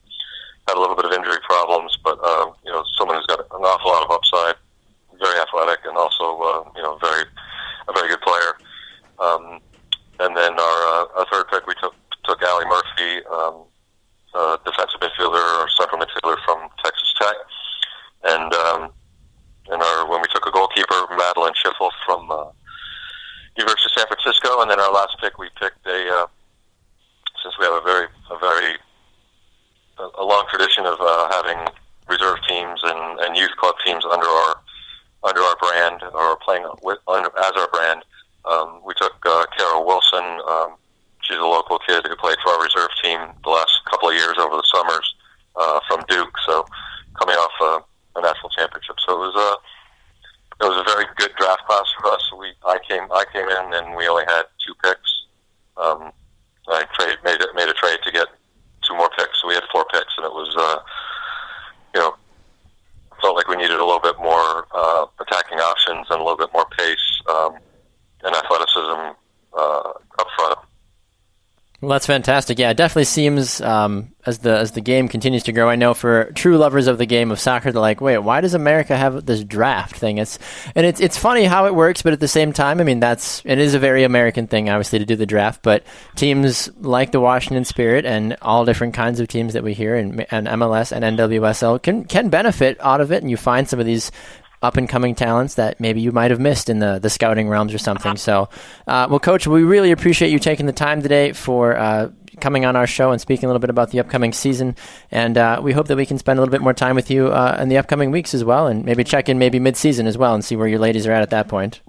had 0.67 0.77
a 0.77 0.81
little 0.81 0.95
bit 0.95 1.05
of 1.05 1.13
injury 1.13 1.41
problems, 1.43 1.97
but 2.03 2.19
uh, 2.21 2.51
you 2.65 2.71
know 2.71 2.83
someone 2.97 3.17
who's 3.17 3.25
got 3.25 3.39
an 3.39 3.63
awful 3.65 3.89
lot 3.89 4.05
of 4.05 4.11
upside, 4.11 4.55
very 5.17 5.39
athletic, 5.41 5.81
and 5.85 5.97
also 5.97 6.37
uh, 6.41 6.61
you 6.75 6.83
know 6.83 6.97
very 7.01 7.25
a 7.89 7.93
very 7.93 8.09
good 8.09 8.21
player. 8.21 8.53
Um, 9.19 9.59
and 10.19 10.35
then 10.35 10.53
our, 10.53 10.79
uh, 10.93 11.19
our 11.19 11.25
third 11.31 11.47
pick, 11.49 11.65
we 11.67 11.73
took 11.81 11.95
took 12.23 12.41
Allie 12.43 12.65
Murphy, 12.65 13.25
um, 13.31 13.65
uh, 14.35 14.57
defensive 14.65 14.99
midfielder 15.01 15.41
or 15.41 15.67
central 15.73 15.99
midfielder 15.99 16.37
from 16.45 16.69
Texas 16.83 17.13
Tech, 17.19 17.35
and 18.25 18.53
um, 18.53 18.91
and 19.71 19.81
our 19.81 20.09
when 20.09 20.21
we 20.21 20.27
took 20.33 20.45
a 20.45 20.51
goalkeeper, 20.51 21.07
Madeline 21.17 21.53
Schiffel 21.53 21.89
from 22.05 22.29
uh, 22.29 22.51
University 23.57 23.85
of 23.85 23.88
San 23.99 24.07
Francisco, 24.07 24.61
and 24.61 24.71
then 24.71 24.79
our 24.79 24.93
last 24.93 25.17
pick, 25.19 25.37
we 25.37 25.49
picked 25.59 25.85
a 25.85 26.23
uh, 26.23 26.27
since 27.43 27.53
we 27.59 27.65
have 27.65 27.73
a 27.73 27.83
very 27.83 28.07
a 28.31 28.39
very 28.39 28.79
a, 29.99 30.23
a 30.23 30.23
long 30.23 30.45
tradition 30.49 30.85
of 30.85 30.95
uh, 31.01 31.27
having 31.27 31.59
reserve 32.07 32.39
teams 32.47 32.79
and, 32.83 33.19
and 33.19 33.35
youth 33.35 33.51
club 33.59 33.75
teams 33.85 34.05
under 34.05 34.25
our 34.25 34.55
under 35.27 35.41
our 35.41 35.57
brand 35.59 35.99
or 36.13 36.37
playing 36.37 36.63
with 36.81 36.97
under, 37.09 37.27
as 37.43 37.51
our 37.59 37.67
brand. 37.71 38.03
Um, 38.45 38.79
we 38.85 38.93
took 38.95 39.19
uh, 39.25 39.45
Carol 39.57 39.85
Wilson. 39.85 40.23
Um, 40.47 40.79
she's 41.21 41.37
a 41.37 41.43
local 41.43 41.77
kid 41.79 42.07
who 42.07 42.15
played 42.15 42.37
for 42.41 42.53
our 42.53 42.63
reserve 42.63 42.89
team 43.03 43.19
the 43.43 43.49
last 43.49 43.81
couple 43.91 44.09
of 44.09 44.15
years 44.15 44.35
over 44.39 44.55
the 44.55 44.67
summers 44.73 45.13
uh, 45.57 45.79
from 45.89 46.05
Duke. 46.07 46.35
So 46.45 46.65
coming 47.19 47.35
off 47.35 47.51
uh, 47.59 47.79
a 48.15 48.21
national 48.21 48.49
championship, 48.51 48.95
so 49.05 49.19
it 49.19 49.27
was 49.27 49.35
a 49.35 49.59
it 50.63 50.67
was 50.67 50.79
a 50.79 50.83
very 50.87 51.05
good 51.17 51.31
draft 51.37 51.65
class 51.67 51.85
for 51.99 52.11
us. 52.11 52.23
We 52.39 52.47
I 52.65 52.79
came 53.49 53.65
in 53.65 53.73
and 53.73 53.95
we 53.95 54.07
only 54.07 54.25
had 54.27 54.43
two 54.65 54.73
picks. 54.83 55.25
Um, 55.77 56.11
I 56.67 56.85
trade 56.93 57.17
made 57.23 57.41
it, 57.41 57.49
made 57.55 57.67
a 57.69 57.73
trade 57.73 57.99
to 58.03 58.11
get 58.11 58.27
two 58.87 58.95
more 58.95 59.09
picks. 59.17 59.41
So 59.41 59.47
we 59.47 59.55
had 59.55 59.63
four 59.71 59.85
picks, 59.91 60.13
and 60.17 60.25
it 60.25 60.31
was 60.31 60.55
uh, 60.57 60.79
you 61.95 62.01
know 62.01 62.15
felt 63.21 63.35
like 63.35 63.47
we 63.47 63.55
needed 63.55 63.79
a 63.79 63.85
little 63.85 63.99
bit 63.99 64.17
more 64.19 64.67
uh, 64.73 65.05
attacking 65.19 65.57
options 65.59 66.07
and 66.09 66.21
a 66.21 66.23
little 66.23 66.37
bit 66.37 66.49
more 66.53 66.65
pace 66.77 67.21
um, 67.29 67.55
and 68.23 68.35
athleticism 68.35 69.15
uh, 69.57 69.91
up 70.19 70.27
front. 70.37 70.59
Well, 71.81 71.91
that's 71.91 72.05
fantastic. 72.05 72.59
Yeah, 72.59 72.71
it 72.71 72.77
definitely 72.77 73.05
seems 73.05 73.61
um, 73.61 74.11
as 74.29 74.37
the 74.39 74.57
as 74.57 74.71
the 74.71 74.81
game 74.81 75.09
continues 75.09 75.43
to 75.43 75.51
grow. 75.51 75.67
I 75.67 75.75
know 75.75 75.93
for 75.93 76.31
true 76.31 76.57
lovers 76.57 76.87
of 76.87 76.97
the 76.97 77.05
game 77.05 77.31
of 77.31 77.39
soccer, 77.39 77.71
they're 77.71 77.81
like, 77.81 77.99
"Wait, 77.99 78.19
why 78.19 78.39
does 78.39 78.53
America 78.53 78.95
have 78.95 79.25
this 79.25 79.43
draft 79.43 79.97
thing?" 79.97 80.19
It's 80.19 80.39
and 80.75 80.85
it's 80.85 81.01
it's 81.01 81.17
funny 81.17 81.43
how 81.43 81.65
it 81.65 81.75
works, 81.75 82.01
but 82.01 82.13
at 82.13 82.21
the 82.21 82.27
same 82.27 82.53
time, 82.53 82.79
I 82.79 82.83
mean, 82.83 83.01
that's 83.01 83.41
it 83.43 83.59
is 83.59 83.73
a 83.73 83.79
very 83.79 84.03
American 84.03 84.47
thing, 84.47 84.69
obviously, 84.69 84.99
to 84.99 85.05
do 85.05 85.17
the 85.17 85.25
draft. 85.25 85.61
But 85.63 85.83
teams 86.15 86.69
like 86.79 87.11
the 87.11 87.19
Washington 87.19 87.65
Spirit 87.65 88.05
and 88.05 88.37
all 88.41 88.63
different 88.63 88.93
kinds 88.93 89.19
of 89.19 89.27
teams 89.27 89.53
that 89.53 89.63
we 89.63 89.73
hear 89.73 89.95
and, 89.95 90.25
and 90.31 90.47
MLS 90.47 90.91
and 90.91 91.03
NWSL 91.17 91.81
can 91.81 92.05
can 92.05 92.29
benefit 92.29 92.77
out 92.79 93.01
of 93.01 93.11
it, 93.11 93.21
and 93.21 93.29
you 93.29 93.37
find 93.37 93.67
some 93.67 93.79
of 93.79 93.85
these 93.85 94.11
up 94.61 94.77
and 94.77 94.89
coming 94.89 95.15
talents 95.15 95.55
that 95.55 95.79
maybe 95.79 96.01
you 96.01 96.11
might 96.11 96.31
have 96.31 96.39
missed 96.39 96.69
in 96.69 96.79
the, 96.79 96.99
the 96.99 97.09
scouting 97.09 97.47
realms 97.47 97.73
or 97.73 97.77
something. 97.77 98.17
So, 98.17 98.49
uh, 98.87 99.07
well, 99.09 99.19
Coach, 99.19 99.47
we 99.47 99.63
really 99.63 99.91
appreciate 99.91 100.31
you 100.31 100.39
taking 100.39 100.65
the 100.65 100.73
time 100.73 101.01
today 101.01 101.31
for 101.31 101.77
uh, 101.77 102.09
coming 102.41 102.65
on 102.65 102.75
our 102.75 102.87
show 102.87 103.11
and 103.11 103.21
speaking 103.21 103.45
a 103.45 103.47
little 103.47 103.59
bit 103.59 103.69
about 103.69 103.91
the 103.91 103.99
upcoming 103.99 104.33
season. 104.33 104.75
And 105.11 105.37
uh, 105.37 105.61
we 105.63 105.71
hope 105.71 105.87
that 105.87 105.97
we 105.97 106.05
can 106.05 106.17
spend 106.17 106.39
a 106.39 106.41
little 106.41 106.51
bit 106.51 106.61
more 106.61 106.73
time 106.73 106.95
with 106.95 107.09
you 107.09 107.27
uh, 107.27 107.57
in 107.61 107.69
the 107.69 107.77
upcoming 107.77 108.11
weeks 108.11 108.33
as 108.33 108.43
well, 108.43 108.67
and 108.67 108.83
maybe 108.83 109.03
check 109.03 109.29
in 109.29 109.39
maybe 109.39 109.59
mid 109.59 109.77
season 109.77 110.07
as 110.07 110.17
well 110.17 110.33
and 110.33 110.43
see 110.43 110.55
where 110.55 110.67
your 110.67 110.79
ladies 110.79 111.07
are 111.07 111.11
at 111.11 111.21
at 111.21 111.29
that 111.29 111.47
point. 111.47 111.81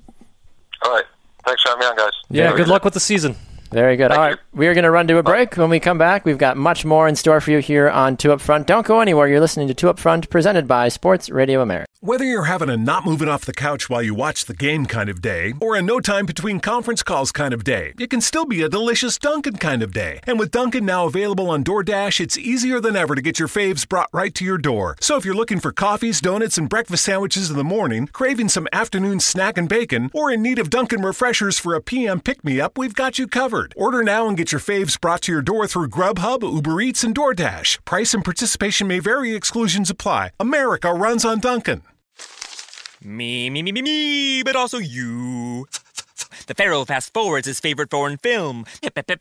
All 0.83 0.93
right. 0.93 1.05
Thanks 1.45 1.63
for 1.63 1.71
having 1.71 1.81
me 1.81 1.87
on, 1.87 1.97
guys. 1.97 2.13
Yeah, 2.29 2.57
good 2.57 2.69
luck 2.69 2.85
with 2.85 2.95
the 2.95 3.01
season. 3.01 3.35
Very 3.71 3.97
good. 3.97 4.11
Thank 4.11 4.21
All 4.21 4.31
you. 4.31 4.37
we 4.53 4.67
are 4.67 4.75
going 4.75 4.85
to 4.85 4.91
run 4.91 5.07
to 5.09 5.19
a 5.19 5.23
break. 5.23 5.57
When 5.57 5.71
we 5.71 5.79
come 5.79 5.99
back, 5.99 6.25
we've 6.25 6.39
got 6.39 6.57
much 6.57 6.85
more 6.85 7.07
in 7.07 7.15
store 7.15 7.41
for 7.41 7.53
you 7.53 7.59
here 7.59 7.89
on 7.89 8.17
Two 8.17 8.33
Up 8.33 8.41
Front. 8.41 8.67
Don't 8.67 8.87
go 8.87 9.01
anywhere. 9.01 9.29
You're 9.29 9.41
listening 9.41 9.69
to 9.69 9.75
Two 9.75 9.89
Up 9.89 9.99
Front, 9.99 10.29
presented 10.29 10.67
by 10.67 10.89
Sports 10.89 11.31
Radio 11.31 11.63
America. 11.63 11.87
Whether 12.03 12.25
you're 12.25 12.45
having 12.45 12.71
a 12.71 12.79
not 12.79 13.05
moving 13.05 13.29
off 13.29 13.45
the 13.45 13.53
couch 13.53 13.91
while 13.91 14.03
you 14.03 14.15
watch 14.15 14.47
the 14.47 14.55
game 14.55 14.87
kind 14.87 15.11
of 15.11 15.21
day, 15.21 15.53
or 15.61 15.77
a 15.77 15.83
no 15.83 16.01
time 16.01 16.25
between 16.25 16.59
conference 16.59 17.03
calls 17.03 17.31
kind 17.31 17.53
of 17.53 17.63
day, 17.63 17.93
it 17.99 18.09
can 18.09 18.23
still 18.23 18.47
be 18.47 18.63
a 18.63 18.71
delicious 18.71 19.19
Dunkin' 19.19 19.59
kind 19.59 19.83
of 19.83 19.93
day. 19.93 20.21
And 20.27 20.39
with 20.39 20.51
Dunkin' 20.51 20.87
now 20.87 21.05
available 21.05 21.51
on 21.51 21.63
DoorDash, 21.63 22.19
it's 22.19 22.39
easier 22.39 22.81
than 22.81 22.97
ever 22.97 23.15
to 23.15 23.21
get 23.21 23.39
your 23.39 23.49
faves 23.49 23.87
brought 23.87 24.09
right 24.13 24.35
to 24.35 24.45
your 24.47 24.57
door. 24.57 24.97
So 25.01 25.17
if 25.17 25.27
you're 25.27 25.35
looking 25.35 25.61
for 25.61 25.73
coffees, 25.73 26.23
donuts, 26.23 26.57
and 26.57 26.71
breakfast 26.71 27.05
sandwiches 27.05 27.51
in 27.51 27.57
the 27.57 27.65
morning, 27.65 28.07
craving 28.07 28.49
some 28.49 28.67
afternoon 28.73 29.21
snack 29.21 29.59
and 29.59 29.69
bacon, 29.69 30.11
or 30.15 30.31
in 30.31 30.41
need 30.41 30.59
of 30.59 30.71
Dunkin' 30.71 31.03
refreshers 31.03 31.59
for 31.59 31.75
a 31.75 31.83
PM 31.83 32.21
pick 32.21 32.43
me 32.43 32.61
up, 32.63 32.79
we've 32.79 32.95
got 32.95 33.19
you 33.19 33.27
covered. 33.29 33.60
Order 33.77 34.03
now 34.03 34.29
and 34.29 34.37
get 34.37 34.53
your 34.53 34.61
faves 34.61 35.01
brought 35.01 35.23
to 35.23 35.33
your 35.33 35.43
door 35.43 35.67
through 35.67 35.89
Grubhub, 35.89 36.43
Uber 36.43 36.81
Eats, 36.81 37.05
and 37.05 37.15
DoorDash. 37.15 37.85
Price 37.85 38.15
and 38.15 38.25
participation 38.25 38.89
may 38.89 38.99
vary, 38.99 39.35
exclusions 39.35 39.91
apply. 39.91 40.31
America 40.41 40.93
runs 40.93 41.25
on 41.25 41.41
Dunkin'. 41.41 41.83
Me, 43.03 43.49
me, 43.49 43.63
me, 43.63 43.73
me, 43.73 43.83
me, 43.83 44.43
but 44.43 44.57
also 44.57 44.79
you. 44.79 45.67
The 46.47 46.55
Pharaoh 46.55 46.85
fast 46.85 47.15
forwards 47.15 47.47
his 47.47 47.61
favorite 47.61 47.91
foreign 47.91 48.19
film, 48.19 48.67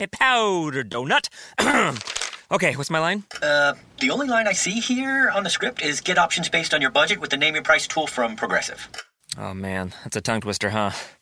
Powder 0.07 0.83
Donut. 0.83 1.29
okay, 2.51 2.75
what's 2.75 2.89
my 2.89 2.99
line? 2.99 3.23
Uh, 3.41 3.75
the 3.99 4.09
only 4.09 4.27
line 4.27 4.47
I 4.47 4.53
see 4.53 4.79
here 4.79 5.29
on 5.29 5.43
the 5.43 5.49
script 5.49 5.81
is 5.81 6.01
get 6.01 6.17
options 6.17 6.49
based 6.49 6.73
on 6.73 6.81
your 6.81 6.91
budget 6.91 7.21
with 7.21 7.29
the 7.29 7.37
name 7.37 7.55
your 7.55 7.63
price 7.63 7.87
tool 7.87 8.07
from 8.07 8.35
Progressive. 8.35 8.89
Oh 9.37 9.53
man, 9.53 9.93
that's 10.03 10.15
a 10.15 10.21
tongue 10.21 10.41
twister, 10.41 10.71
huh? 10.71 10.91